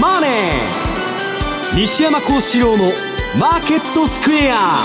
[0.00, 0.30] マネー」
[1.76, 4.84] 西山孝四郎の「マーケットスクエア」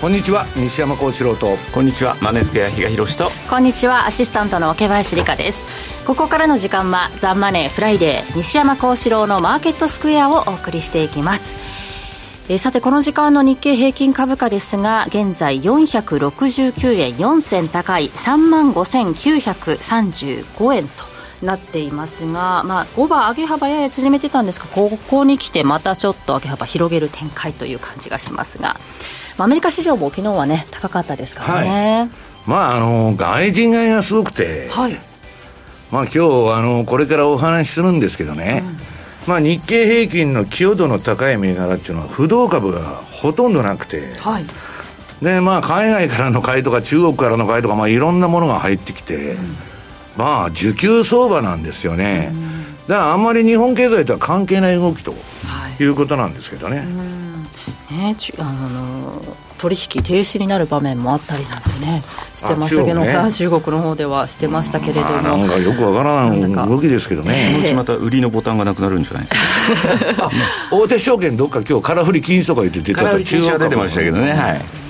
[0.00, 1.56] こんにちは西山孝四郎と。
[1.72, 3.32] こんにちはマネースクエア比嘉宏と。
[3.48, 5.64] こんにちはアシスタントの桶林理香です。
[6.06, 11.54] ここからの時間は「ザ・マネーフライデー西山孝四郎のマーケットスクエア」をお送りしていきます。
[12.50, 28.76] えー、さてこの時間の日経平均株価ですが現在469円4銭高い3万5935円となっていますが、まあ、5番上げ幅やや縮めてたんですがここに来てまたちょっと上げ幅広げる展開という感じがしますが、
[29.36, 32.10] まあ、アメリカ市場も昨日はね高かったですからね、はい、
[32.46, 34.98] まああの外人買いがすごくて、はい、
[35.90, 36.18] まあ今日
[36.54, 38.94] あのこれからお話しするんですけどね、うん。
[39.26, 44.44] まあ、日経平均の寄与度の高い銘柄っていうのは不動株がほとんどなくて、はい、
[45.22, 49.56] でまあ海外からの買いとか中国からの買いとか、まあ、いろんなものが入ってきて、うん、
[50.16, 52.42] まあ需給相場なんですよね、うん、
[52.88, 55.14] だからあんまり日本経済とは関係ない動きと
[55.80, 56.78] いうことなんですけどね。
[56.78, 56.86] はい、
[57.96, 59.22] ねあの
[59.58, 62.02] 取引停止になる場面もあったりなんてね
[62.36, 67.34] してましたけど、ね、中国の方ではしてましたけれども、まあ、なんかよくわからない動きですけどね。
[67.52, 70.30] そのうちまた売りのボタンがなくなるんじゃないですか？
[70.70, 74.32] 大手証券どっか今日空振り禁止とか言って出てた中央出てましたけどね。
[74.32, 74.83] はい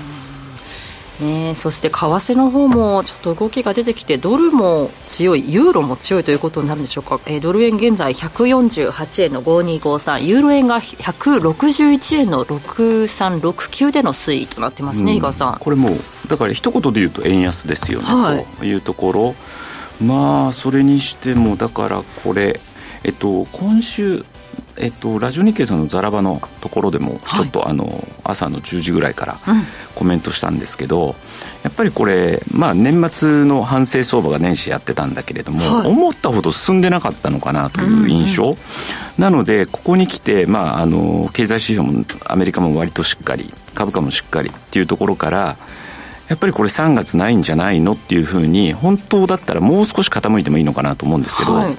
[1.19, 15.57] ね、そして為替の方もちょっと動きが出てきてドルも強いユーロも強いということになるんでしょうか、えー、ドル円現在148円の5253ユーロ円が161円の6369での推移となってますね、うん、井川さん。
[15.59, 15.89] これも
[16.27, 19.35] だから一言で言うと円安ですよね、はい、というところ。
[20.01, 22.59] まあそれにしてもだからこれ
[23.05, 24.25] えっと今週
[24.77, 29.37] えっと、ラジオ日経さんのザラバのところでもちょっと、はい、あの朝の10時ぐらいから
[29.95, 31.13] コメントしたんですけど、うん、
[31.63, 38.57] やっぱりこれ、まあ、年末の反省相場が年始やってたんだけれども、はい、思ったほど進んでなかったのかなという印象、うんうん、
[39.17, 45.57] なのでここに来て、まあ、あの経済指標もアメリカも割としっかり株価もしっかりっていうところから
[46.27, 51.75] やっぱりこれ3月ないんじゃないのっていうふうに本当だったらもう少し傾いてもいいのかなと思うんですけど、はい、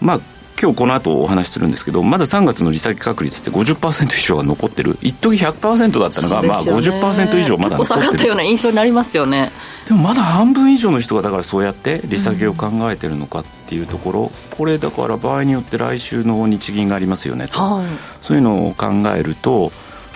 [0.00, 4.98] まあ今日この後お話しするんですけどまだ3月の利下げ確率って50%以上が残ってる。
[5.02, 8.00] 一時100%だったのが、ね、まあ50%以上まだ残ってる。
[8.02, 9.52] 下がったような印象になりますよね。
[9.86, 17.86] でもまだ半分以上の人がだからそうやって利下げを考えてるのかっていうところ、うん、これだから場合によって来週の日銀がありますよねと、はい、
[18.22, 19.70] そういうのを考えると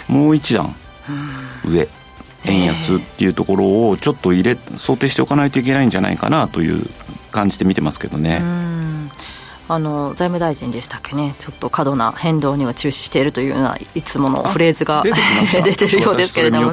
[0.08, 0.74] もう一段
[1.64, 1.88] 上、
[2.46, 6.84] 円安っていうところをちょっと入れ想定しておかないといけないんじゃないかなという
[7.30, 8.40] 感じで見てますけどね。
[9.72, 11.36] あの財務大臣でしたっけね。
[11.38, 15.04] ちょっと過度な変動には注視しているというようないつものフレーズが
[15.64, 16.72] 出てるようですけれども、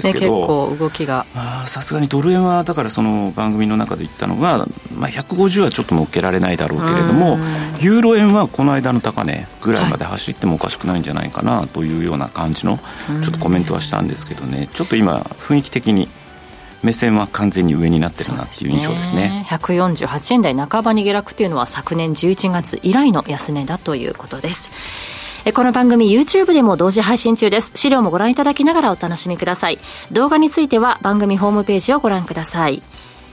[0.00, 1.26] 結構動きが。
[1.66, 7.36] さすがにドル円はだからその番組の中で言ったのが、まあ、150はちょっと乗っけられないだろうけれども
[7.80, 12.78] ユーロ円はこの間の高値ぐらいまで走ってもおかしくないんじゃないかなというような感じの
[13.22, 14.68] ちょっとコメントはしたんですけどね。
[14.72, 16.08] ちょっと今雰囲気的に
[16.82, 19.44] 目線は完全に上になってるなっていう印象ですね。
[19.48, 19.58] すね。
[19.58, 24.70] 148円台半ばに下落というのは昨年11月以来の安値だということです。
[25.54, 27.70] この番組 YouTube でも同時配信中です。
[27.76, 29.78] 資料もご覧いただきながらお楽しみください。
[30.10, 32.82] 動画については番組ホームページをご覧ください。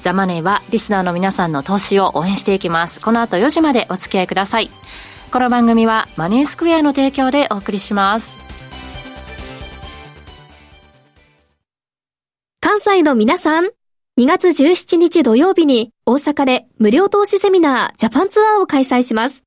[0.01, 3.01] ザ・マネーはリスナーの皆さんの投資を応援していきます。
[3.01, 4.69] この後4時までお付き合いください。
[5.31, 8.52] この番組はマネースクエアの提供でお送りします。
[12.65, 13.65] 関西の皆さん、
[14.17, 19.43] 2月17日土曜日に大阪で無料投資セミナージャパンツアーを開催します。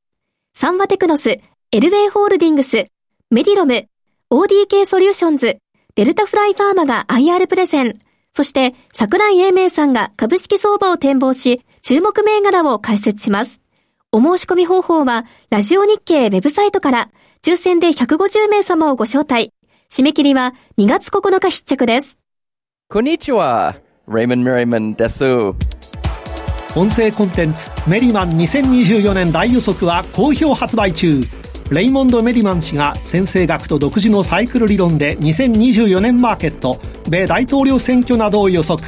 [0.54, 1.40] サンワテクノス、エ
[1.80, 2.88] ルウェイホールディングス、
[3.30, 3.86] メディロム、
[4.30, 5.56] ODK ソリューションズ、
[5.94, 7.94] デルタフライファーマが IR プレゼン、
[8.34, 13.62] そして桜井英明さんが株式相場を展望し、注目銘柄を解説します。
[14.12, 17.10] お申し込み方法は、ラジオ日経ウェブサイトから、
[17.42, 19.54] 抽選で150名様をご招待。
[19.88, 22.15] 締め切りは2月9日必着です。
[22.88, 23.74] こんにちは、
[24.06, 25.24] レイモン・メリマンです。
[26.76, 31.20] 音声コンテンツメリマン2024年大予測は好評発売中。
[31.72, 36.78] レイモンド・メディマン氏が先生学と独自のサイクル理論で2024年マーケット、
[37.08, 38.86] 米大統領選挙などを予測。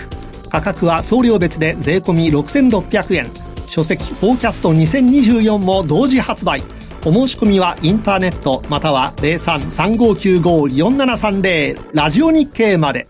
[0.48, 3.26] 価格は送料別で税込6600円。
[3.66, 6.62] 書籍フォーキャスト2024も同時発売。
[7.04, 13.08] お申し込みはインターネットまたは0335954730ラジオ日経まで。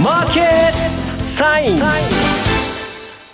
[0.00, 0.46] マーケッ
[1.06, 1.78] トサイン。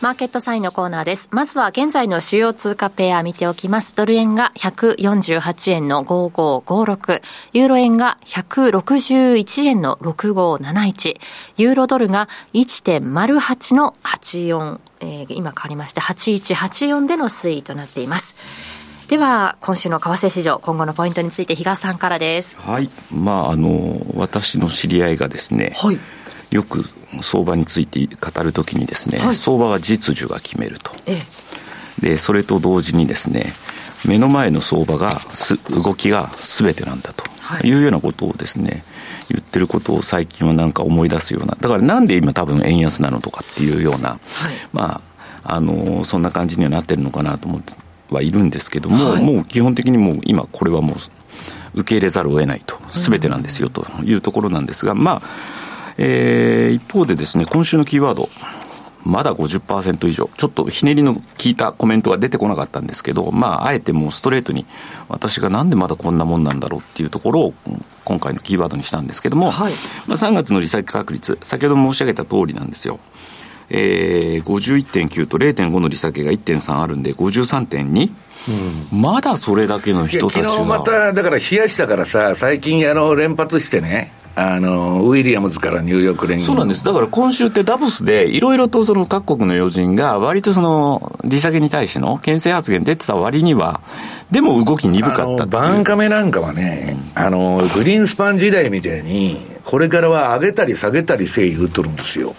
[0.00, 1.28] マーケットサインのコーナーです。
[1.30, 3.94] まずは現在の主要通貨ペア見ておきます。
[3.94, 7.22] ドル円が148円の5556、
[7.52, 11.20] ユーロ円が161円の6571、
[11.58, 18.34] ユーロドルが1.08の84、えー、今変わりまして8184での推移となっています。
[19.06, 22.60] では今週の為替市場今後のポイントについて比嘉さんからです。
[22.60, 22.90] はい。
[23.12, 26.00] まああの私の知り合いがですね、はい、
[26.50, 26.84] よく
[27.22, 31.18] 相場について語るときにですね、はい、相場は実需が決めると、え
[32.02, 33.52] え、でそれと同時にですね
[34.06, 35.20] 目の前の相場が
[35.84, 37.28] 動きが全てなんだと。
[37.64, 38.84] いうようなことをですね、
[39.28, 41.56] 言ってることを最近はなんか思い出すような。
[41.58, 44.18] だからなんで今多分円安なのとかっていうような、はい、
[44.72, 45.00] ま
[45.42, 47.74] ああのそんな感じにはなってるのかなと思って
[48.10, 50.96] はいるんですけども、はい、もう基本的にもう今これはもう
[51.80, 52.76] 受け入れざるを得ないと。
[52.90, 55.22] 全てなんですよというところなんですが、まあ
[55.98, 58.30] えー、一方でですね、今週のキーワード、
[59.04, 64.64] まだ50%以上、ちょっとひねりの効いたコメントが出てこなかったんですけど、まあ、あえてもうストレートに、
[65.08, 67.54] 私がなんでまだこんなもんなんだろうっていうところを、
[68.04, 69.72] 今回のキーワードにしたんですけども、はい、
[70.06, 73.00] まあ、3月の利先確率、先ほど申し上げた通りなんですよ。
[73.70, 78.10] えー、51.9と0.5の利下げが1.3あるんで、53.2。
[78.92, 80.48] うん、まだそれだけの人たちが。
[80.48, 86.44] 昨日また、だから冷やしたからさ、最近あの連発してね、あのウィリアムズからニューヨーク連合。
[86.44, 93.80] そうなんです、だから今週ってダボスで、いろいろとその各国の要人が、割とその利下げに対しての牽制発言出てた割には、
[94.30, 102.34] でも動き鈍かったバンカメなんかはね、うん、あのグリーンスパン時代みたいに、これからは上げたり下げたりせい言うとるんですよ。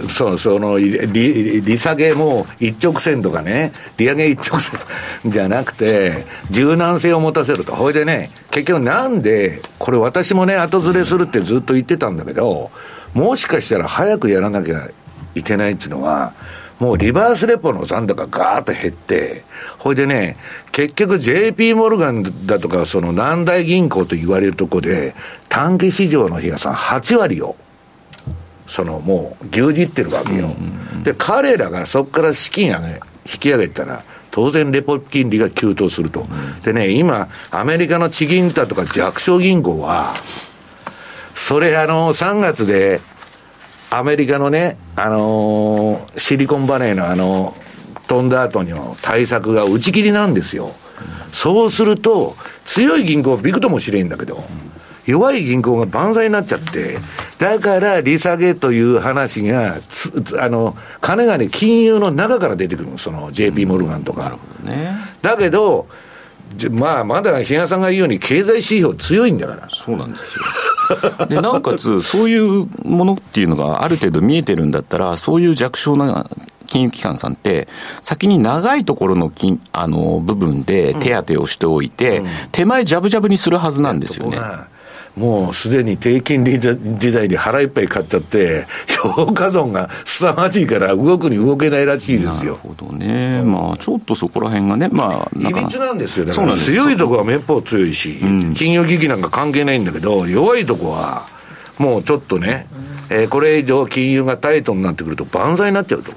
[0.00, 4.80] うん、そう、その利、利下げも一直線とかね、利上げ一直線
[5.30, 7.74] じゃなくて、柔軟性を持たせると。
[7.74, 12.70] ほいでね、結局なんで、これ私もね、後ずれするってずっと言ってたんだけど、
[13.12, 14.88] もしかしたら早くやらなきゃ
[15.34, 16.32] いけないっていうのは、
[16.84, 19.42] もうリバースレポの残高がガーッと減って、
[19.78, 20.36] ほいでね、
[20.70, 25.14] 結局 JP モルガンだとか、その南大銀行と言われるとこで、
[25.48, 27.56] 短期市場の日がさん8割を、
[28.66, 30.54] そのもう牛耳ってるわけよ。
[31.04, 36.26] で、彼らがそこから資金上げ、引き上げたら、当然レポ金利が急騰すると。
[36.64, 40.12] でね、今、アメリカの地銀だとか弱小銀行は、
[41.34, 43.00] それあの、3月で
[43.96, 47.54] アメリカのね、あのー、シリコンバレーのあの、
[48.08, 50.72] 飛んだ後の対策が打ち切りなんですよ。
[51.32, 54.42] そうすると、強い銀行はビクともしれんだけど、
[55.06, 56.98] 弱い銀行が万歳になっちゃって、
[57.38, 59.76] だから利下げという話が
[60.40, 64.24] あの、金がね、金融の中から出てくるの、その JP モルガンとか。
[64.24, 64.92] なるほどね。
[65.22, 65.86] だけど、
[66.70, 69.68] まあ、まだ比嘉さんが言うように、経済指標強いんだから。
[69.70, 70.44] そうなんですよ。
[71.28, 76.28] で、なおかつ、そういうものっていうのがある程度見えてるんだったら、そういう弱小な
[76.66, 77.68] 金融機関さんって、
[78.02, 84.38] 先に長いところの金あの部分で手当をしておいて、うんうん、手前じゃぶじゃぶにするはずなんですよね。
[85.16, 88.66] もうすでに低金利時代に腹いっぱい買っちゃって、
[89.14, 92.32] 評価損が凄まじいから動くに動けないらしいですよ。
[92.32, 93.42] なるほどね。
[93.42, 95.38] まあちょっとそこら辺がね、まあ。
[95.38, 96.26] いびつなんですよ。
[96.26, 101.22] だから強いとこはめっぽう強いし、うん、金融危機なんか関係ないんだけど、弱いとこは、
[101.78, 102.66] もうちょっとね、
[103.10, 106.12] えー、これ以上金融がタイトになってくると万歳になっちゃうと。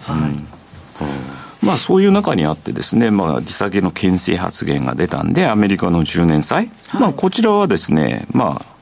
[1.62, 8.77] まあ、そういう中にあってですね、まあ、利下げの牽制発言が出たんで、アメリカの10年債、はい、まあ、こちらはですね、まあ、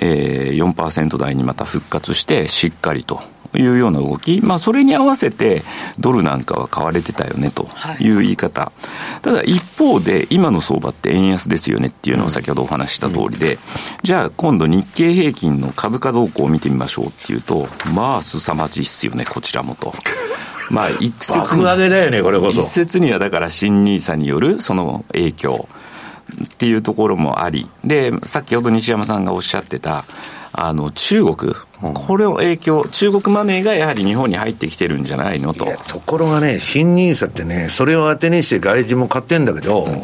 [0.00, 3.22] えー、4%台にまた復活してしっかりと
[3.58, 5.62] いうような動き、まあ、それに合わせて
[5.98, 7.68] ドルなんかは買われてたよねと
[8.00, 8.08] い。
[8.10, 8.72] う言い方、は
[9.18, 13.58] い、ただ一方で今の相場って円安ですよねっていうのを先ほどお話した通りで、うん、
[14.02, 19.92] じゃあ今度日経平均の株価動向を見てみましょうっていうとまあ凄まじいっすよねこちらもと。
[20.70, 21.64] まあ一説に
[22.50, 25.68] 一説にはだから新ニーサによるその影響
[26.44, 30.04] っていうところもあり、で、先ほど西山さんがおっしゃってた、
[30.52, 31.54] あの、中国、
[31.94, 35.66] これを影響、中国マネーがやはり日本に入ってきてるんじゃないのと。
[35.88, 40.02] ところがね、新ニーサってね、それを当てにして外人も買ってんだけど、うん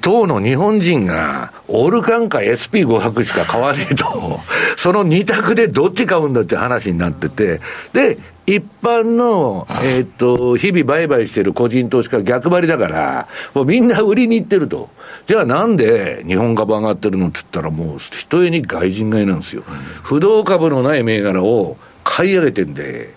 [0.00, 4.40] 当の日本人が、オールカンか SP500 しか買わねえと、
[4.76, 7.60] その2択でどっち買うんだって話になってて、
[7.92, 14.90] で、一般の、えー、っと、日々売買してる個人投資家逆張りだから、もうみんな売りに行ってると。
[15.26, 19.62] じゃあなんで日本株上がってるのって言ったらもう、ひとえに外人買いなんですよ。
[20.02, 23.14] 不動株のない銘柄を買い上げてんで、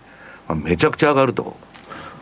[0.63, 1.57] めちゃくちゃ上がると。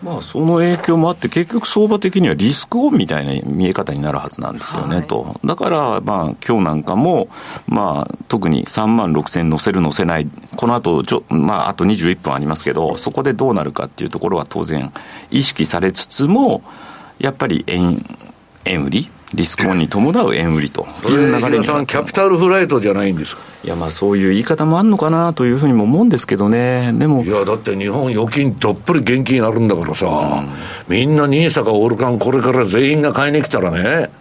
[0.03, 5.39] まあ、その影響もあって、結局相場的にはリスクオンみたいな見え方になるはずなんですよね、はい、と。
[5.45, 7.29] だから、まあ、今日なんかも、
[7.67, 14.91] まあ、特に3万6000乗せる乗せない、この後ちょ、まあ、あと21分ありますけど、そこでどうなるかっていうところは当然
[15.31, 16.63] 意識されつつも、
[17.19, 18.03] やっぱり円、
[18.65, 23.41] 円売りリスクオンに伴う円売りという流れにさん、キャピタルフライトじゃないんですか？
[23.63, 27.23] いや、まあそういう言い方もあるのかなというふうにも思うんですけどね、でも。
[27.23, 30.47] いや、だって日本預金どっぷり現金あるんだからさ、うん、
[30.87, 34.11] みんな NISA かオルカン、これから全員が買いに来たらね、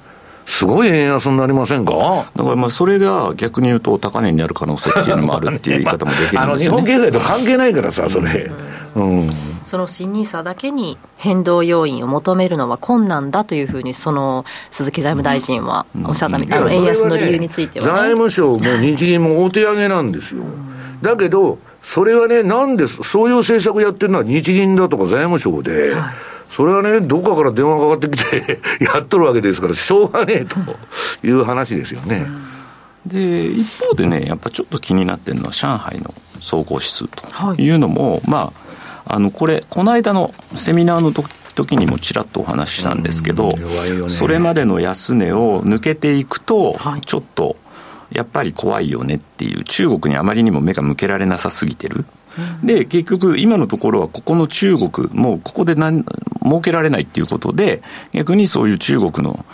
[0.47, 1.92] すごい円安になりませんか？
[2.35, 8.50] だからまあそれが逆に言うと高値になる可能性っていうのもあるっていう言い方もできるんですよ、ね、あの日本経済と関係ないからさ、それ。
[8.95, 9.31] うん、
[9.65, 20.43] その新ニーサだけに変動要因を求めるのは困難だというふうに、その鈴木財務大臣はおっしゃったみたいな、円安の理由については、ね、財務省も日銀もお手上げなんですよ。
[21.01, 26.15] だけど、それはね、なんで、そういう政策やってるのは日銀だとか財務省で、はい。
[26.49, 30.57] それはね、どっかから電話がかかってきて やっとるわけですから、しょうがねえと
[31.27, 32.27] いう話ですよね。
[33.07, 38.62] で、一方でね、やっぱちょっと気になってるのは、上海の総合指数というのも、はい、まあ、
[39.12, 47.57] あの、これ、この間のセミナーの時時にもちらっとお話ししたんですけど、ね、それまでの安値を抜けていくと、ちょっと
[48.11, 52.07] やっぱり怖いよねっていう、中国にあまりにも目が向けられなさすぎてる。
[52.64, 56.04] で、結局、今のところは、ここの中国、もうここで何、
[56.42, 59.45] 儲けられないっていうことで、逆にそういう中国の、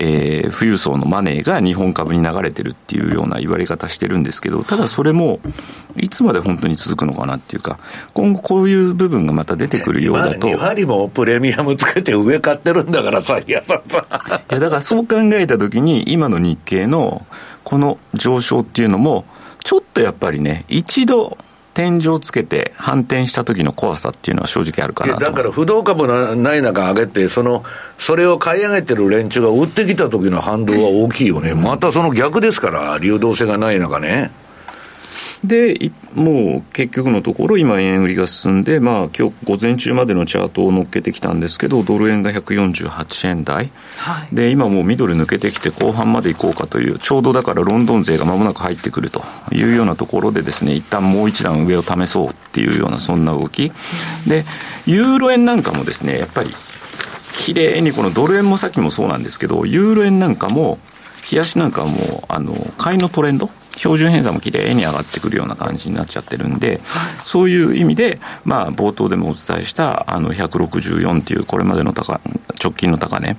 [0.00, 5.40] えー、富裕層のマネーが日本株に流れてるっていうような言われ方してるんですけど、ただそれも、
[5.96, 7.78] いつまで本当に続くのかなっていうか、
[8.14, 10.48] 今後こういう部分がまた出てくるようだと。
[10.48, 14.06] やはりもプレミアムつけて上買ってるんだからさ、いやささ。
[14.50, 17.26] いや、だからそう考えたときに、今の日経の
[17.64, 19.24] この上昇っていうのも、
[19.64, 21.36] ちょっとやっぱりね、一度、
[21.78, 27.62] 天井つけて反転した時の怖さっていうのは正直あるかなだから不動株のない中上げて、その、
[27.98, 31.54] それを買い上げてる連中が売ってきた時の反動は大きいよね。
[31.54, 34.32] またその逆ですから、流動性がない中ね。
[35.44, 53.70] で、もう結局のところ、今、円売りが進んで、まあ今日午前中までのチャートを乗っけてきたんですけど、ドル円が148円台、はい、で今もうミドル抜けてきて、後半まで行こうかという、ちょうどだからロンドン勢がまもなく入ってくるというようなところで、ですね一旦もう一段上を試そうっていうような、そんな動き、
[54.26, 54.44] で
[54.86, 56.50] ユーロ円なんかもですねやっぱり、
[57.32, 60.78] 綺麗にこのドル円もさっきもそうなんですけど、ユーロ円なんかも、
[61.30, 66.80] 冷やしなんかはもう、あの、買いのトレンド標準偏差もきれいに上がってくるような感じになっちゃってるんで、
[67.24, 72.20] そういう意味で、まあ、冒頭でもお伝えしたあの164っていうこれまでの高
[72.62, 73.36] 直近の高値、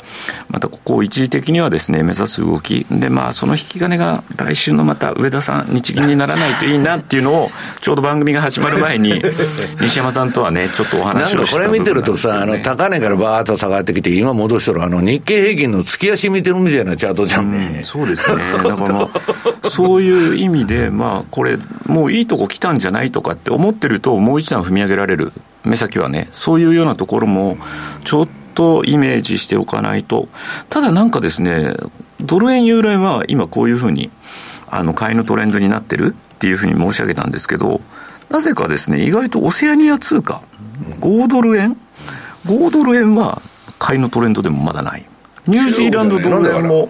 [0.50, 9.22] またここを一時的にはですね、目指す動き、で、まあ、その引き金が来週のまた上田さん、日銀にならないといいなっていうのを、ちょうど番組が始まる前に、
[9.82, 17.76] 西山さんとはね、ちょっとお話をした、ね、これ見てるとさ、あの、高値からバーッと下がってきて、今戻してる、あの、日経平均の月足見てるみたいなチャートじゃんね。
[17.80, 18.42] うん、そうですね。
[18.64, 19.10] だからまあ、
[19.70, 25.32] そういう意味で、まあ、これ、もういいとこ来たんじゃないとかって思ってると、もう一段踏み上げられる、
[25.64, 27.58] 目先はね、そういうようなところも、
[28.04, 30.28] ちょっとイメージしておかないと、
[30.70, 31.76] ただなんかですね、
[32.22, 34.10] ドル円、ユーロ円は今こういうふうに、
[34.68, 36.16] あの、買いのトレンドになってる。
[36.40, 37.82] っていうふうに申し上げたんですけど、
[38.30, 40.42] なぜかですね、意外とオセアニア通貨、
[41.02, 41.76] 5ドル円、
[42.46, 43.42] 5ドル円は
[43.78, 45.06] 買いのトレンドでもまだない。
[45.48, 46.90] ニュージーランドドル円も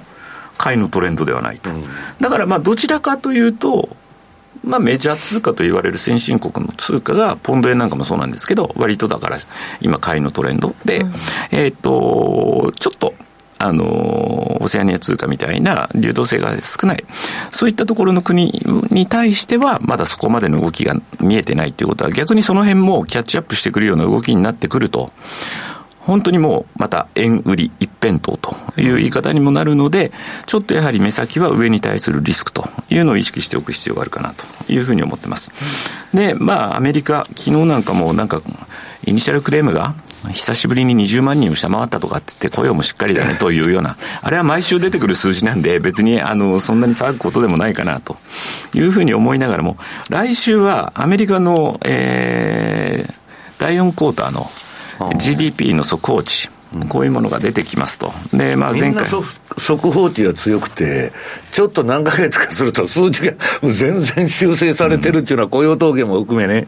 [0.59, 1.71] 買いのトレンドではないと。
[2.19, 3.89] だからまあどちらかというと、
[4.63, 9.37] まあ、メジャー通貨と言われる先進国の通貨が、ポンド円なんかもそうなんですけど、割とだから、
[9.79, 11.13] 今、買いのトレンドで、うん、
[11.51, 13.13] えっ、と、ちょっと、
[13.57, 17.03] あの、オセアニア通貨みたいな流動性が少ない。
[17.51, 25.11] そういったところの国に対しては、まだそこまでの動きが見えてないということは、逆にその辺もキャッチアップしてくるような動きになってくると、
[26.09, 30.11] 本当にもうまた円売り一辺倒という言い方にもなるので、
[30.47, 35.53] ちょっとやはり目先は上に対するリスクというのを意識しておく必要があるかなというふうに思ってます。
[36.11, 38.41] で、まあ、アメリカ、昨日なんかもなんか、
[39.05, 39.93] イニシャルクレームが
[40.31, 48.17] 久しぶりに20万人を下回ったとかっつって雇用もしっかりだねというような、あれは毎週出てくる数字なんで別にあのそんなに騒ぐことでもないかなと
[48.73, 49.77] いうふうに思いながらも、
[50.09, 53.13] 来週はアメリカの、えー、
[53.59, 54.47] 第4クォーターの
[55.17, 56.49] GDP の速報値、
[56.89, 58.13] こういうものが出てきますと。
[58.33, 59.07] で、まあ前回。
[59.57, 61.11] 速報値が強くて、
[61.51, 66.67] ちょっと何ヶ月かすると数値が全然修正されてるっていうのは雇用統計も含めね。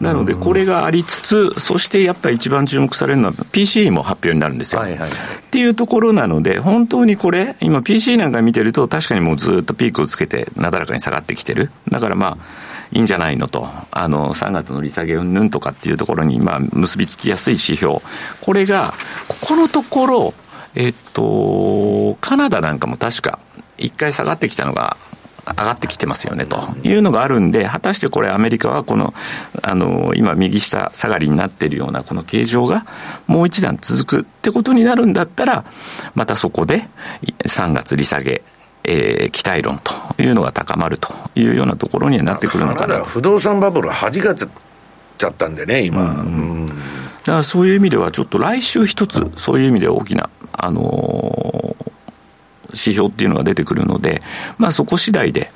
[0.00, 4.82] なので、これがありつつ、そしてやっぱり一番注目されるのは PC も発表になるんですよ。
[4.82, 5.12] はいはいはい、っ
[5.50, 11.70] ていうところなので、本当にこれ、今 PC なんか見てると確かにもうずっとピークをつけてなだらかに下がってきてる。
[11.88, 18.00] だからまあ、いいんじゃないのと、あの、3月の利下げ云々とかっていうところに、まあ、結びつきやすい指標。
[18.40, 18.94] これが、
[19.28, 20.34] ここのところ、
[20.74, 23.38] えっと、カナダなんかも確か、
[23.78, 24.96] 一回下がってきたのが、
[25.46, 29.14] 上がってきてますよねというのがあるんで、果たしてこれアメリカはこの、
[29.62, 32.84] あの、今右下下がりになっているようなこの形状が
[33.28, 35.64] もう一段続くってことになるんだったら、
[36.14, 36.88] またそこで
[37.44, 38.42] 3月利下げ、
[38.88, 43.04] えー、期待論というのが高まるというようなところにはなってくるのかな。
[43.04, 46.02] 不動産バブルはじかちゃったんでね、今。
[46.02, 46.22] うん、う
[46.64, 46.66] ん
[47.26, 51.90] だからそういう意味では、ちょっと来週一つ、そういう意味では大きな、あのー、
[52.68, 54.22] 指標っていうのが出てくるので、
[54.58, 55.50] まあそこ次第で、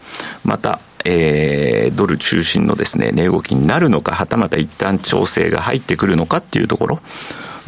[0.44, 7.00] また、えー、ドル中心のですね、値動きになるのか、はたまた一旦調整が入ってくるのかっていうところ、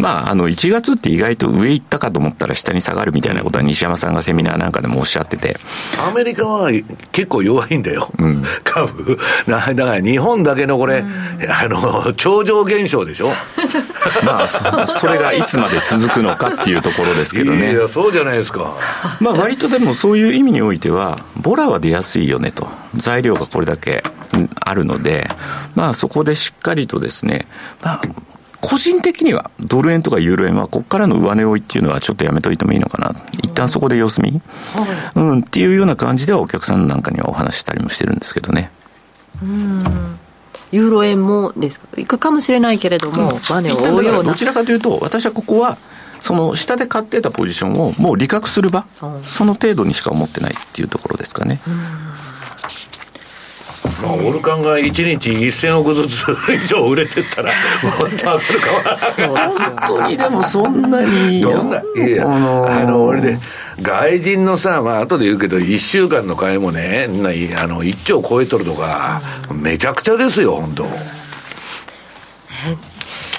[0.03, 5.57] まあ、あの、1月って意外と上行ったかと思ったら下に下がるみたいなことは西山さんがセミナーなんかでもおっしゃってて。
[6.05, 6.73] アメリカは
[7.13, 8.11] 結構弱いんだよ。
[8.19, 9.17] うん、株。
[9.47, 11.13] だから日本だけのこれ、うん、
[11.49, 13.31] あの、超常現象でしょ
[14.27, 17.73] まあそ、それがいつまで続くのかっていうところですけどね。
[17.73, 18.75] いや、そうじゃないですか。
[19.21, 22.69] まあ、割とでもそういう意味においては、ボラは出やすいよねと。
[22.97, 24.03] 材料がこれだけ
[24.61, 25.29] あるので、
[25.77, 27.47] まあそこでしっかりとですね、
[27.83, 28.01] まあ、
[28.63, 33.15] 個人的にはドル円とかユーロ円はここからの上値追いっていうのはちょっとやめといてもいいのかな。
[33.43, 34.41] 一旦そこで様子見、
[35.17, 38.71] うん、っていうような感じではお客さんなんかにはお話したりもしてるんですけどね。
[39.43, 40.19] うん
[40.71, 41.87] ユーロ円もですか？
[41.99, 44.31] いくかもしれないけれども、上値を追うような。
[44.31, 45.77] どちらかというと、私はここは、
[46.21, 48.87] その下で買ってたポジションをもう利確する場、
[49.23, 51.61] その程度にしか思ってないっていうところですかね。
[51.67, 51.75] うん
[54.03, 61.41] まあ、オルカンが1日1000億ずつ 以上売れてったら、もっと上がるかも本当にでもそんなに。
[61.41, 63.39] どんな、いや、あの、俺で、
[63.81, 70.87] 外人のさ、まあ後で言うけど、1週間の買いもね、あの1兆超えとるとか、めちゃくちゃですよ、本当。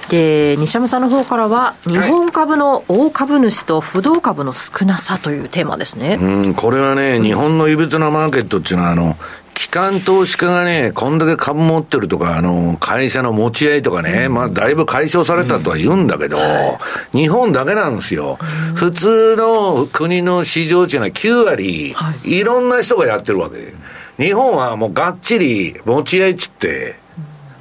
[0.09, 9.17] で西山さんの方からは日本株の大株主と不動株の少なさというテーマですね、うん、これはね、日本のいびつなマーケットっていうのはあの
[9.63, 18.37] 機関投資家がね、こんだけ株持ってるとか、あの、会社の持ち合いとかね、うん、まあ、だいぶ解消されたとは言うんだけど、うん、日本だけなんですよ。
[18.41, 23.73] うん、普通の国の市場っていうのは9割、はい、いろんな人がやってるわけ。
[24.21, 26.99] 日本はもうがっちり持ち合いっつって、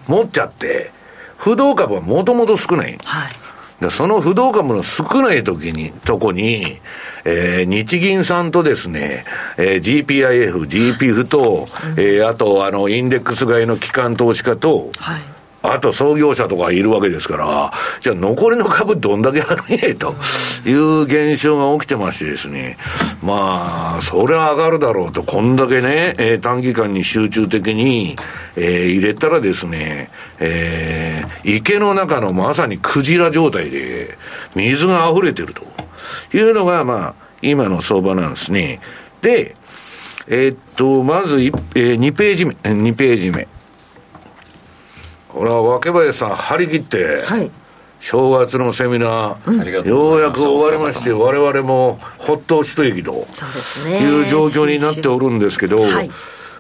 [0.09, 0.91] 持っちゃって、
[1.37, 2.99] 不動株はもともと少ない。
[3.05, 3.33] はい
[3.83, 6.81] でその不動株の少ない時に、とこに、
[7.25, 9.25] えー、日銀さんとですね、
[9.57, 15.21] えー、GPIF、GPF と、うん、えー、あと、あの、インデックス買いの機関投資家と、はい、
[15.63, 20.15] あと創業者とかいるわけですから、じゃあ残りの株どんだけあるんやと
[20.69, 22.77] いう現象が起きてましてですね、
[23.23, 28.17] まあ、それは上がるだろうと、こんだけね、えー、短期間に集中的に、
[28.57, 34.19] えー、入れたらですね、えー、池の中のまさにクジラ状態で、
[34.57, 35.63] 水が溢れてると
[36.33, 38.81] いうのが、まあ、今の相場なんですね。
[39.21, 39.55] で、
[40.29, 43.49] えー、っと、まず、えー、2ページ目、2ページ目。
[45.29, 47.51] これは若林さん張り切って、はい、
[48.01, 53.27] 正月のセミナー、うん、ようやく終わりまして、われわれもほっと一息と
[53.87, 56.11] いう状況になっておるんですけど、はい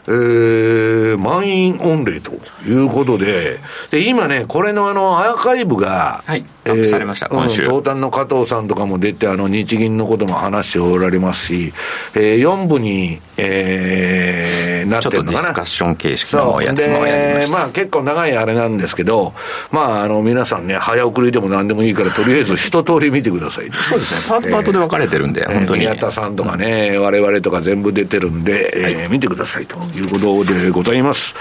[0.08, 2.32] えー、満員御礼と
[2.66, 3.58] いうことで、
[3.90, 7.62] で、今ね、これのあの、アーカイブが、はい、えー、されました、今週。
[7.62, 11.72] 東端の加藤さんとかも出て、あの、日銀のことも話しておられますし、
[12.14, 15.44] えー、4部に、えー、なってるのかな。
[15.44, 17.58] ちょっとディスカッション形式のやつもやりました。
[17.58, 19.34] まあ結構長いあれなんですけど、
[19.70, 23.70] まああの、皆さんね、早送りでも何でもいいから、とりあえず一通り見てください。
[23.72, 25.82] そうですね、パートパートで分かれてるんで、えー、本当に。
[25.82, 31.34] 宮田さんとかね、うん、我々とか全部出てるんで、えー、はい、見てくださいということでございます。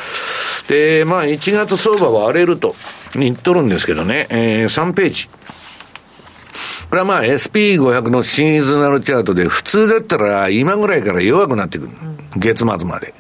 [0.67, 2.75] で、まあ1月相場は荒れると
[3.13, 5.29] 言っとるんですけどね、えー、3ページ。
[6.89, 11.91] これはまあ SP500 のシーズナルチャートで普通だったら今ぐらいから弱くなってくる。
[12.35, 13.13] 月末まで。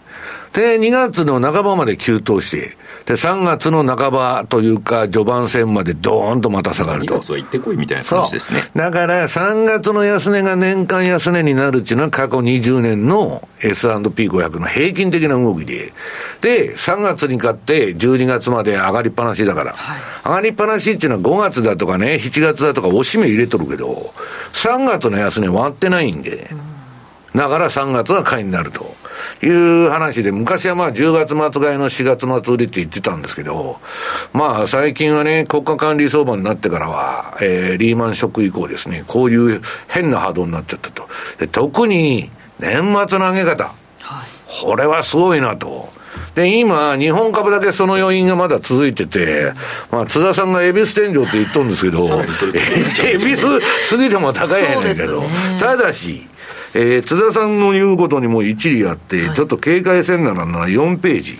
[0.53, 7.15] で、2月の半ばまで急騰して、で、3月の半ばというか、序盤戦までドーンとまた下がると。
[7.15, 8.63] 2月は行ってこいみたいな感じですね。
[8.75, 15.93] だから、3月の安値が年間安値になるっていうのは過去20年の S&P500 の平均的な動きで。
[16.41, 19.73] で、3月に買って12月まで上がりっぱなしだから。
[19.73, 24.13] はい、上がりっぱなしっていうのは5月だとかね、7月だとかおしめ入れとるけど、
[24.53, 26.49] 3月の安値割ってないんで。
[27.33, 29.00] だから3月は買いになると。
[29.43, 33.79] いう話で、昔はまあ10月末買いの4月末売りって言ってたんですけど、
[34.33, 41.07] まあ最近はね、国家管理相場になってからは、えー、リーマンショック以降ですね、こういう変な波動になっちゃったと。
[41.51, 42.29] 特に
[42.59, 43.65] 年末の上げ方。
[44.01, 45.89] はい、これはすごいなと。
[46.35, 49.51] で、今、日本株だけその要因がまだ続いてて、
[49.91, 52.03] まあ、津田さんが恵比寿天井って言っとるんですけど、
[53.03, 55.23] 恵比寿過ぎても高いやねんけど、
[55.59, 56.27] ただし、
[56.73, 61.37] えー、津田さんの言うことにも一理あって、ちょっと警戒せんならな、4ページ。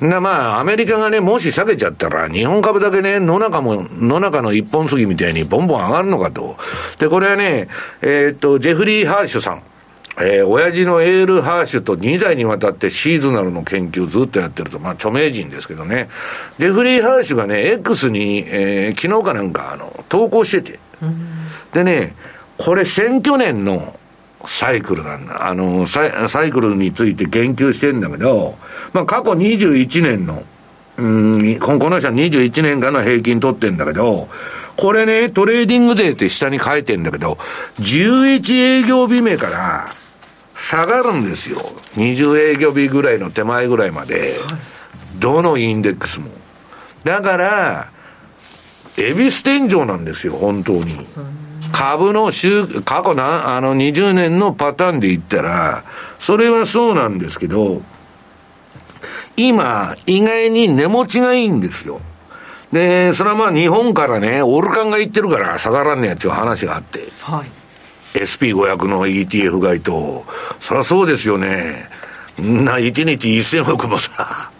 [0.00, 6.56] な、まあ、アメリカがね、もし下げちゃったら、日本株だけね、野中も、野中の一本杉みたいにボンボン上がるのかと。
[6.98, 7.68] で、これはね、
[8.00, 9.62] えー、っと、ジェフリー・ハーシュさん。
[10.20, 16.10] えー、親父のエール・ハーシュと2代にわたってシーズナルの研究をずっとやってると、まあ著名人ですけどね。
[16.58, 20.78] ジェフリー・ハーシュがね、X に、えー、昨日かなんか、あの、投稿してて。
[21.72, 22.14] でね、
[22.58, 23.94] これ選挙年の
[24.46, 25.48] サイクルなんだ。
[25.48, 28.56] あの、サイサイクルについて言及してんだけど、
[28.92, 30.42] まあ過去21年の、
[30.98, 34.28] うん、この人は21年間の平均取ってんだけど、
[34.76, 37.38] これね、 trading day って下に書いてんだけど、
[37.78, 39.86] 11営業日目から
[40.54, 41.58] 下がるんですよ。
[41.94, 44.36] 20営業日ぐらいの手前ぐらいまで。
[45.18, 46.26] どのインデックスも。
[47.04, 47.92] だから、
[48.96, 51.06] 恵比寿天井なんですよ、本当に。
[51.82, 55.82] 株の週、過去な、あの20年のパターンで言ったら、
[56.20, 57.82] それはそうなんですけど、
[59.36, 62.00] 今、意外に値持ちがいいんですよ。
[62.70, 67.00] で、それはまあ日本からね、オルカンが言ってるから下がらんねやっていう話があって。
[67.20, 68.16] はい。
[68.16, 70.24] SP500 の ETF 買いと、
[70.60, 71.88] そりゃそうですよね。
[72.38, 74.51] な、1日1000億もさ、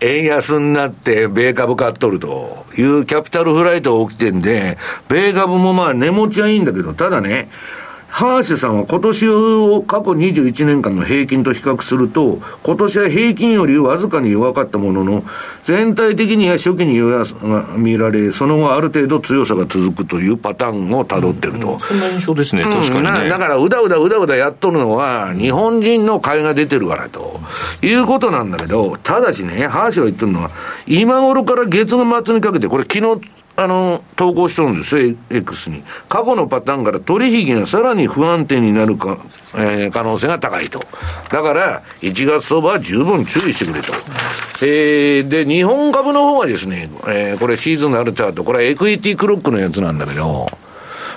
[0.00, 7.48] で、円安になって、米株買っとるというキャピタルフライトが起きてんで、米株もまあ値持ちはいいんだけど、ただね、
[8.10, 15.24] ハーシュさんは今年を過去21年間の平均と比較すると、今年は平均よりわずかに弱かったものの、
[15.64, 27.40] 全体的には初期に弱さが見られ、その後ある程度強さが続くというパターンをたどってると、うんうん、そんな印象ですね、確かに、ね、だから、うだうだうだうだやっとるのは、日本人の買いが出てるからと、
[27.80, 30.50] いうことなんだけど、ただしね、ハーシュが言ってるのは、
[30.86, 35.82] 今頃から月の末にかけて、これ昨日あの、投稿してるんですよ、X に。
[36.08, 39.18] 過去のパターンから取引がさらに不安定になるか、
[39.54, 40.80] えー、可能性が高いと。
[41.30, 43.92] だから、1月相場は十分注意してくれと。
[44.62, 50.48] えー、で、日本株の方はですね、えー、これシーズンのあるチャート、これはエクイティクロックのやつなんだけど、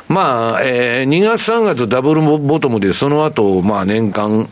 [0.10, 4.49] まあ、えー、2月3月ダブルボトムで、その後、まあ年間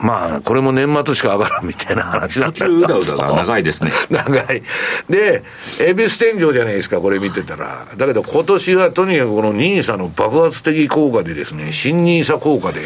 [0.00, 3.92] まあ、これも年末しか上がらんみたいな話だったうだうだが長いですね。
[4.08, 4.62] 長い。
[5.10, 5.42] で、
[5.78, 7.86] 恵比寿天井じゃないですか、これ見てたら。
[7.96, 12.80] だけど今年はとにかくこの NISA の爆発的効果でですね、新 NISA 効果で、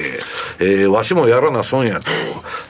[0.59, 2.11] えー、わしもやらな損やと。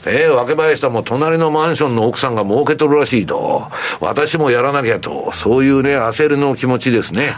[0.07, 3.69] えー、若林さんも隣のマンションの奥さんが儲けとるらしいと。
[4.01, 5.31] 私もやらなきゃと。
[5.33, 7.35] そういうね、焦りの気持ちですね。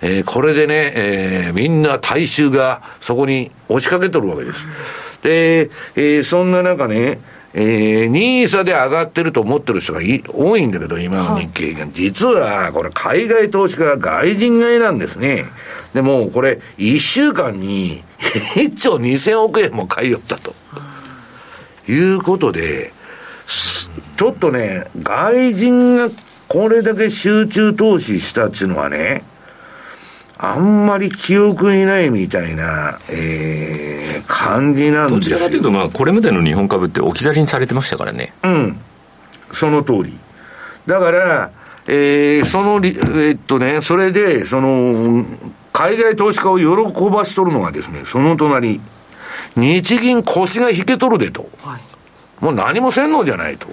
[0.00, 4.64] えー、これでね、えー、みんな大衆がそこに押しかけとるわけです。
[5.26, 7.18] で、えー、そんな中ね、
[7.52, 11.88] えー、ニーサで上がってると思ってる人がい多いんだけど、今の日経が。
[11.88, 15.46] 実は、これ、海外投資家が外人買いなんですね。
[15.94, 18.04] でも、これ、1週間に
[18.54, 20.54] 1兆2000億円も買いよったと。
[21.88, 22.92] いうことで、
[24.16, 26.08] ちょっとね、外人が
[26.46, 29.24] これだけ集中投資したっていうのはね、
[30.38, 35.16] あんまり記憶にないみたいな、えー、感じなんですよ。
[35.16, 38.34] どちらかというと、まあ、これまでの日本株って置き去りにされてましたからね。
[38.42, 38.80] うん。
[39.52, 40.18] その通り。
[40.86, 41.50] だから、
[41.86, 45.24] えー、そのえー、っとね、それで、その、
[45.72, 48.80] 海外投資家を喜ばしとるのがですね、その隣、
[49.56, 51.48] 日銀腰が引けとるでと。
[51.62, 53.68] はい、もう何もせんのじゃないと。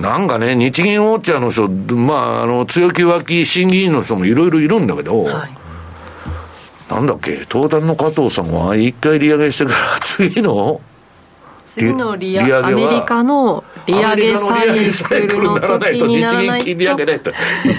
[0.00, 5.50] なんかね、日銀ウォッチャーの人、まあ、あの、強気脇審議員の人もいろいろいるんだけど、はい、
[6.92, 10.80] なんだっけ、東端の加藤さんは一回利上げしてから次の
[11.64, 16.66] 次の利上げアメリカの利上げサイクルの時にならないと。
[16.66, 17.20] 日銀金利上げない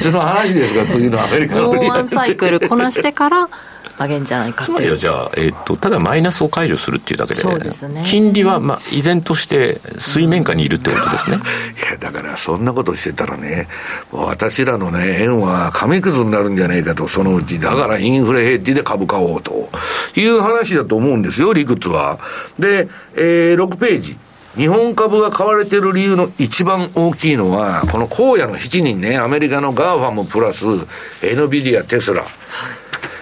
[0.02, 2.08] つ の話ですか、次のアメリカの利上げ。
[2.08, 3.50] サイクルこなしてから、
[4.00, 11.38] 上げんじゃないかつまりはじゃあ、えーと、ただマイナスを解除するっていうだけで、そうですね、金利は、まあ、依然として水面下にいるってことですね。
[11.90, 13.68] いや、だからそんなことしてたらね、
[14.12, 19.70] 私らのね、円は紙くずになるんじゃないかと、そのうち、だからインフレヘッジで株買おうと
[20.16, 22.20] いう話だと思うんですよ、理屈は。
[22.58, 24.18] で、えー、6ページ。
[24.56, 30.66] 日本株が買われてる理由の一番大きいのは、この荒野の7人ね、アメリカの GAFAM プラス、
[31.24, 32.24] NVIDIA、テスラ。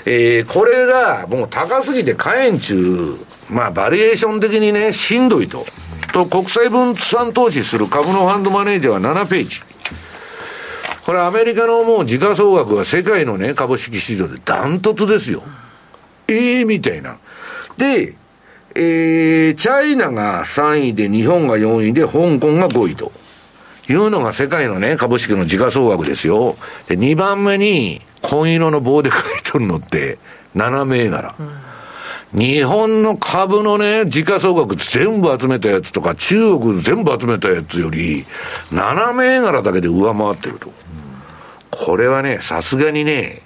[0.05, 3.17] えー、これがもう高すぎて買えんちゅう、
[3.49, 5.65] まあバリュエーション的にね、しんどいと。
[6.11, 9.61] と、国際分散投資する株のファンドマネージャーは7ページ。
[11.05, 15.43] これアメリカのもう時価総額は世界のね、株式市場でダントツですよ。
[16.27, 17.17] ええー、みたいな。
[17.77, 18.13] で、
[18.75, 23.11] えー、チャイナが3位で、日本が4位で、香港が5位と。
[23.91, 26.55] いうのが世界のね、株式の時価総額ですよ。
[26.87, 30.17] で、2番目に、紺色の棒で書いとるのって、
[30.55, 31.35] 7銘柄。
[31.39, 31.49] うん
[32.33, 38.25] 日本の株のね、時価総額全部集めたやつとか、中国全部集めたやつより、
[38.71, 40.71] 7銘柄だけで上回ってると。
[41.71, 43.41] これはね、さすがにね、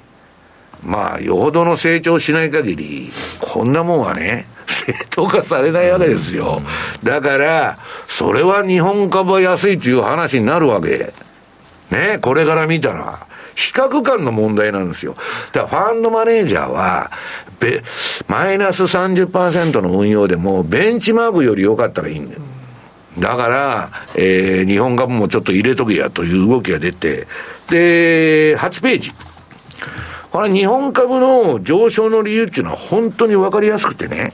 [0.84, 6.62] まあ、よほどの成長しない限り、こんなもんはね、正当化されないわけですよ。
[7.04, 11.14] だから、それは日本株は安いという話になるわけ。
[11.92, 13.28] ね、これから見たら。
[13.56, 15.16] 比較感の問題なんですよ。
[15.54, 17.10] だからファンドマネージャーは、
[17.60, 17.82] べ、
[18.28, 22.42] マイナス30%の運用でも、ベンチマークより良かったらいいんだよ。
[23.18, 27.28] だから、えー、日本株もちょっと入れとけやという動きが出て、
[27.70, 29.14] で、8ページ。
[30.32, 34.34] これ日本株の上昇の理由っていうのは本当にわかりやすくてね。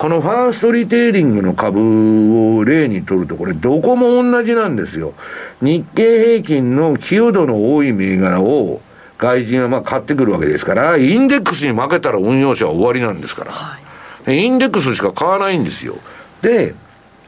[0.00, 5.12] このファーストリテイリングの株を例にとると、これどこも同じなんですよ。
[5.60, 8.80] 日経平均の寄与度の多い銘柄を
[9.18, 13.52] 外人はまあ買ってくるわけですから、インデックスに負けたら運用者は終わりなんですから。
[13.52, 13.78] は
[14.26, 15.98] い、インデックスしか買わないんですよ。
[16.40, 16.74] で、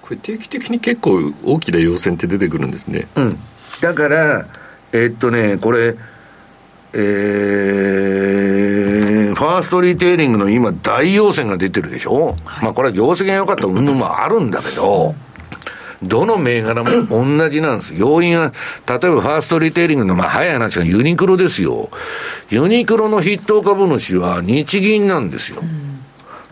[0.01, 3.07] これ定期的に結構大きな要線って出てくるんですね。
[3.17, 3.39] うん。
[3.83, 4.47] だから、
[4.95, 5.97] えっとね、これ、
[6.94, 15.14] えー、ファーストリテイリングの今大要線が出てるでしょ、はい、まあこれは業績が良かった云々もあるんだけど、
[16.02, 17.94] どの銘柄も同じなんです。
[17.96, 18.52] 要因は、
[18.87, 21.90] 例えばファーストリテイリングの、まあ早い話がユニクロですよ。
[22.50, 25.62] ユニクロの筆頭株主は日銀なんですよ。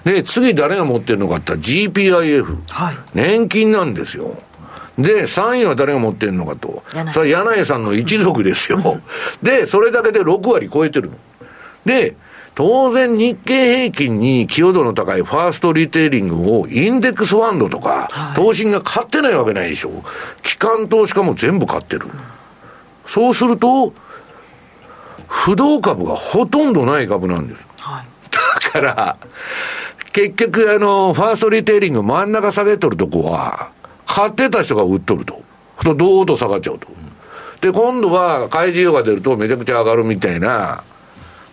[0.05, 4.39] で、次誰が持ってるのかって言ったら GPIF、はい、年金なんですよ。
[5.03, 6.83] で、3位は誰が持ってるのかと。
[7.13, 9.01] それ柳井さんの一族ですよ。
[9.43, 11.17] で、それだけで6割超えてるの。
[11.85, 12.17] で、
[12.55, 19.91] 当然日経平均に寄与度の高いファーストリテイリングをインデックスファンドとか、投資が買ってないわけないでしょ。
[20.43, 22.07] 機関投資家も全部買ってる。
[23.07, 23.93] そうすると、
[25.27, 27.67] 不動株がほとんどない株なんです。
[27.79, 28.05] はい、
[28.65, 29.17] だから、
[30.13, 33.71] 結局あの、ファーストリテイリング真ん中下げとるとこは、
[34.11, 35.41] 買ってた人が売っとると。
[35.85, 36.89] と、どーっと下がっちゃうと。
[37.61, 40.83] で、今度は買い需要が出るとめちゃくちゃ上がるみたいな、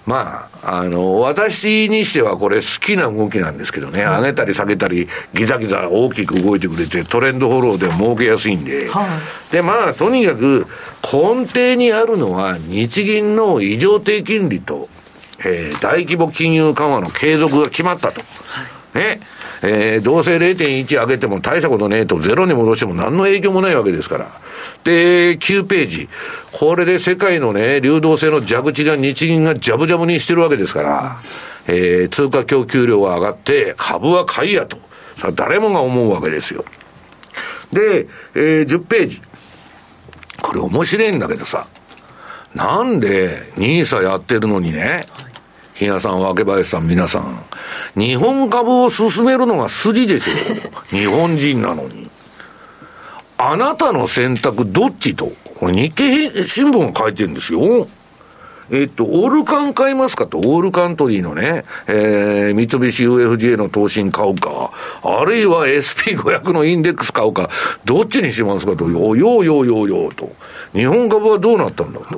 [0.08, 10.66] まあ、あの、私にしてはこれ好きな動きなんですけどね、上げたり下げたり、ギザギザ大きく動いてくれて、トレンドフォローで儲けやすいんで、はい、で、まあ、とにかく
[11.04, 14.90] 根底にあるのは、日銀の異常低金利と、
[15.46, 18.22] えー、大規模金融緩和の継続が決まったと。
[18.22, 18.64] は
[18.96, 19.20] い、ね。
[19.64, 24.28] えー、どうせ0.1上げても大したことねえと、ゼロに戻しても何の影響もないわけですから。
[24.84, 26.10] で、9ページ。
[26.52, 31.18] これで世界のね、流動性の蛇口が日銀がジャブジャブにしてるわけですから、
[31.68, 34.78] えー、通貨供給量は上がって、株は買いやと。
[35.18, 36.64] さ誰もが思うわけですよ。
[37.74, 39.22] で、えー、10ページ。
[40.42, 41.68] これ面白いんだけどさ、
[42.54, 45.02] なんで NISA やってるのにね、
[45.78, 47.46] 比嘉さん、若林さん、皆さん。
[47.96, 50.96] 日本株を進めるのが筋でしょう。
[50.96, 52.10] 日本人なのに。
[53.38, 55.32] あなたの選択どっちと？
[55.54, 57.88] これ日経新聞が書いてるんですよ。
[58.72, 64.72] えっと、オールカン買いますかと、オールカントリーのね、えー、三菱 UFJ の投信買うか、
[65.04, 67.50] あるいは SP500 のインデックス買うか、
[67.86, 70.36] どっちにしますかと、よよよよよと。
[70.74, 72.18] 日本株はどうなったんだと？